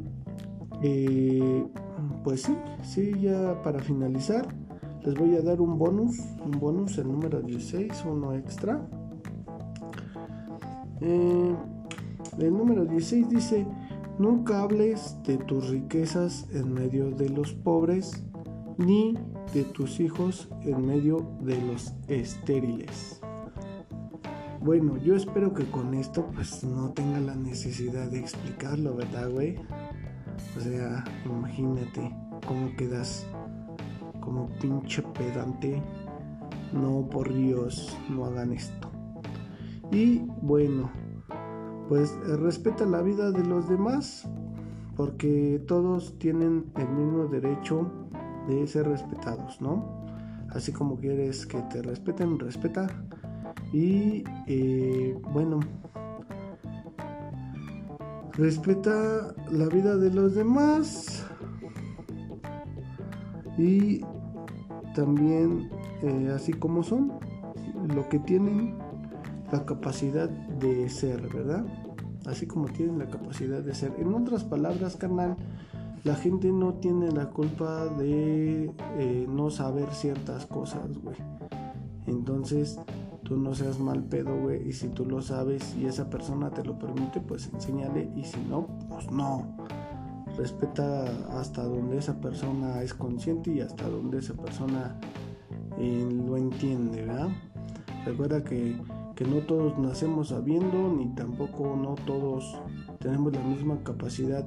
eh, 0.82 1.65
pues 2.23 2.43
sí, 2.43 2.55
sí, 2.84 3.13
ya 3.21 3.62
para 3.63 3.79
finalizar, 3.79 4.47
les 5.03 5.15
voy 5.15 5.36
a 5.36 5.41
dar 5.41 5.62
un 5.62 5.77
bonus, 5.77 6.19
un 6.43 6.60
bonus, 6.60 6.97
el 6.97 7.08
número 7.08 7.41
16, 7.41 8.03
uno 8.05 8.34
extra. 8.34 8.86
Eh, 11.01 11.55
el 12.39 12.53
número 12.53 12.86
16 12.86 13.29
dice, 13.29 13.65
nunca 14.17 14.62
hables 14.62 15.17
de 15.23 15.38
tus 15.38 15.69
riquezas 15.69 16.47
en 16.53 16.73
medio 16.73 17.12
de 17.12 17.29
los 17.29 17.53
pobres, 17.53 18.23
ni 18.77 19.15
de 19.53 19.63
tus 19.63 19.99
hijos 19.99 20.49
en 20.62 20.85
medio 20.85 21.31
de 21.41 21.59
los 21.62 21.93
estériles. 22.07 23.21
Bueno, 24.62 24.97
yo 24.97 25.15
espero 25.15 25.53
que 25.53 25.63
con 25.65 25.93
esto 25.93 26.29
pues 26.33 26.63
no 26.63 26.91
tenga 26.91 27.19
la 27.19 27.35
necesidad 27.35 28.09
de 28.12 28.19
explicarlo, 28.19 28.95
¿verdad, 28.95 29.29
güey? 29.29 29.55
O 30.57 30.59
sea, 30.59 31.03
imagínate 31.25 32.13
cómo 32.45 32.75
quedas 32.75 33.25
como 34.19 34.47
pinche 34.59 35.01
pedante. 35.17 35.81
No, 36.73 37.07
por 37.09 37.33
Dios, 37.33 37.97
no 38.09 38.25
hagan 38.25 38.51
esto. 38.51 38.91
Y 39.91 40.19
bueno, 40.41 40.91
pues 41.88 42.13
respeta 42.39 42.85
la 42.85 43.01
vida 43.01 43.31
de 43.31 43.43
los 43.43 43.67
demás 43.67 44.29
porque 44.95 45.63
todos 45.65 46.19
tienen 46.19 46.65
el 46.75 46.89
mismo 46.89 47.27
derecho 47.27 47.89
de 48.47 48.67
ser 48.67 48.88
respetados, 48.88 49.62
¿no? 49.62 50.06
Así 50.52 50.71
como 50.71 50.97
quieres 50.97 51.45
que 51.45 51.62
te 51.63 51.82
respeten, 51.82 52.39
respeta. 52.39 52.88
Y 53.71 54.23
eh, 54.47 55.15
bueno, 55.32 55.60
respeta 58.34 59.36
la 59.52 59.67
vida 59.67 59.95
de 59.97 60.12
los 60.12 60.34
demás. 60.36 61.25
Y 63.58 64.02
también, 64.95 65.69
eh, 66.02 66.32
así 66.34 66.54
como 66.54 66.82
son, 66.82 67.12
lo 67.93 68.08
que 68.10 68.19
tienen 68.19 68.78
la 69.52 69.65
capacidad 69.65 70.30
de 70.30 70.89
ser, 70.89 71.28
¿verdad? 71.34 71.65
Así 72.25 72.47
como 72.47 72.67
tienen 72.67 72.99
la 72.99 73.08
capacidad 73.08 73.62
de 73.62 73.73
ser. 73.73 73.93
En 73.99 74.13
otras 74.13 74.43
palabras, 74.43 74.95
carnal, 74.95 75.36
la 76.03 76.15
gente 76.15 76.51
no 76.51 76.75
tiene 76.75 77.12
la 77.12 77.29
culpa 77.29 77.85
de 77.85 78.71
eh, 78.97 79.27
no 79.29 79.49
saber 79.49 79.91
ciertas 79.91 80.45
cosas, 80.45 80.97
güey. 80.97 81.17
Entonces, 82.07 82.79
tú 83.23 83.38
no 83.38 83.53
seas 83.53 83.79
mal 83.79 84.03
pedo, 84.03 84.35
güey. 84.38 84.67
Y 84.67 84.73
si 84.73 84.88
tú 84.89 85.05
lo 85.05 85.21
sabes 85.21 85.75
y 85.75 85.85
esa 85.85 86.09
persona 86.09 86.51
te 86.51 86.63
lo 86.63 86.79
permite, 86.79 87.19
pues 87.19 87.49
enséñale. 87.53 88.09
Y 88.15 88.23
si 88.23 88.39
no, 88.49 88.67
pues 88.88 89.12
no. 89.12 89.57
Respeta 90.38 91.05
hasta 91.38 91.63
donde 91.63 91.97
esa 91.97 92.21
persona 92.21 92.81
es 92.81 92.93
consciente 92.93 93.51
y 93.51 93.59
hasta 93.59 93.89
donde 93.89 94.19
esa 94.19 94.35
persona 94.35 94.97
eh, 95.77 96.09
lo 96.25 96.38
entiende, 96.38 97.05
¿verdad? 97.05 97.29
Recuerda 98.05 98.43
que, 98.43 98.77
que 99.15 99.25
no 99.25 99.39
todos 99.39 99.77
nacemos 99.77 100.29
sabiendo, 100.29 100.93
ni 100.93 101.13
tampoco 101.13 101.75
no 101.75 101.95
todos 102.05 102.57
tenemos 102.99 103.33
la 103.33 103.43
misma 103.43 103.83
capacidad 103.83 104.45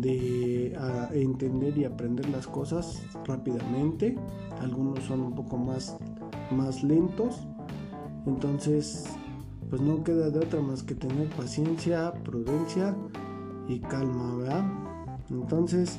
de 0.00 0.74
entender 1.12 1.76
y 1.76 1.84
aprender 1.84 2.28
las 2.30 2.46
cosas 2.46 3.02
rápidamente. 3.26 4.16
Algunos 4.60 5.04
son 5.04 5.20
un 5.20 5.34
poco 5.34 5.56
más, 5.56 5.96
más 6.50 6.82
lentos. 6.82 7.46
Entonces, 8.26 9.06
pues 9.68 9.80
no 9.80 10.02
queda 10.02 10.30
de 10.30 10.38
otra 10.38 10.60
más 10.60 10.82
que 10.82 10.94
tener 10.94 11.28
paciencia, 11.30 12.12
prudencia 12.24 12.96
y 13.68 13.80
calma, 13.80 14.36
¿verdad? 14.36 14.64
Entonces, 15.30 15.98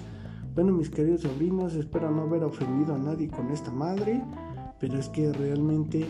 bueno, 0.54 0.74
mis 0.74 0.90
queridos 0.90 1.22
sobrinos, 1.22 1.74
espero 1.76 2.12
no 2.12 2.24
haber 2.24 2.44
ofendido 2.44 2.96
a 2.96 2.98
nadie 2.98 3.30
con 3.30 3.50
esta 3.52 3.72
madre, 3.72 4.22
pero 4.80 5.00
es 5.00 5.08
que 5.10 5.32
realmente 5.32 6.06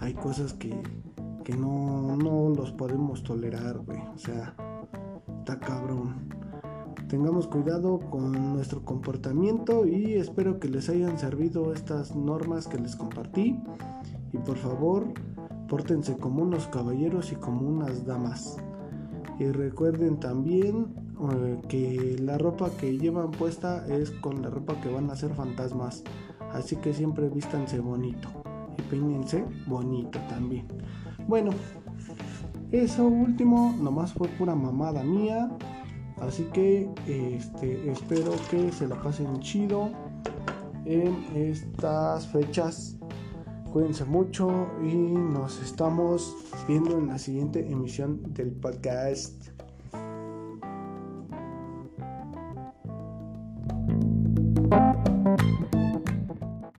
hay 0.00 0.12
cosas 0.14 0.52
que, 0.52 0.78
que 1.42 1.56
no, 1.56 2.16
no 2.16 2.50
los 2.50 2.72
podemos 2.72 3.22
tolerar, 3.22 3.78
güey. 3.78 4.00
O 4.14 4.18
sea, 4.18 4.54
está 5.40 5.58
cabrón 5.58 6.35
tengamos 7.16 7.46
cuidado 7.46 7.98
con 8.10 8.52
nuestro 8.52 8.84
comportamiento 8.84 9.86
y 9.86 10.16
espero 10.16 10.60
que 10.60 10.68
les 10.68 10.90
hayan 10.90 11.18
servido 11.18 11.72
estas 11.72 12.14
normas 12.14 12.68
que 12.68 12.76
les 12.76 12.94
compartí. 12.94 13.58
Y 14.34 14.36
por 14.36 14.58
favor 14.58 15.14
pórtense 15.66 16.18
como 16.18 16.42
unos 16.42 16.66
caballeros 16.66 17.32
y 17.32 17.36
como 17.36 17.66
unas 17.66 18.04
damas. 18.04 18.58
Y 19.38 19.46
recuerden 19.46 20.20
también 20.20 20.88
eh, 21.32 21.58
que 21.70 22.18
la 22.20 22.36
ropa 22.36 22.68
que 22.78 22.98
llevan 22.98 23.30
puesta 23.30 23.86
es 23.86 24.10
con 24.10 24.42
la 24.42 24.50
ropa 24.50 24.78
que 24.82 24.92
van 24.92 25.08
a 25.08 25.16
ser 25.16 25.32
fantasmas. 25.32 26.04
Así 26.52 26.76
que 26.76 26.92
siempre 26.92 27.30
vístanse 27.30 27.80
bonito 27.80 28.28
y 28.76 28.82
peínense 28.82 29.42
bonito 29.66 30.18
también. 30.28 30.66
Bueno 31.26 31.52
eso 32.72 33.06
último 33.06 33.74
nomás 33.80 34.12
fue 34.12 34.28
pura 34.28 34.54
mamada 34.54 35.02
mía 35.02 35.48
Así 36.20 36.44
que 36.44 36.88
este, 37.06 37.90
espero 37.90 38.32
que 38.50 38.72
se 38.72 38.88
la 38.88 39.00
pasen 39.02 39.40
chido 39.40 39.90
en 40.84 41.24
estas 41.34 42.26
fechas. 42.28 42.96
Cuídense 43.72 44.04
mucho 44.06 44.68
y 44.82 44.94
nos 44.94 45.60
estamos 45.62 46.34
viendo 46.66 46.96
en 46.96 47.08
la 47.08 47.18
siguiente 47.18 47.70
emisión 47.70 48.32
del 48.32 48.52
podcast. 48.52 49.45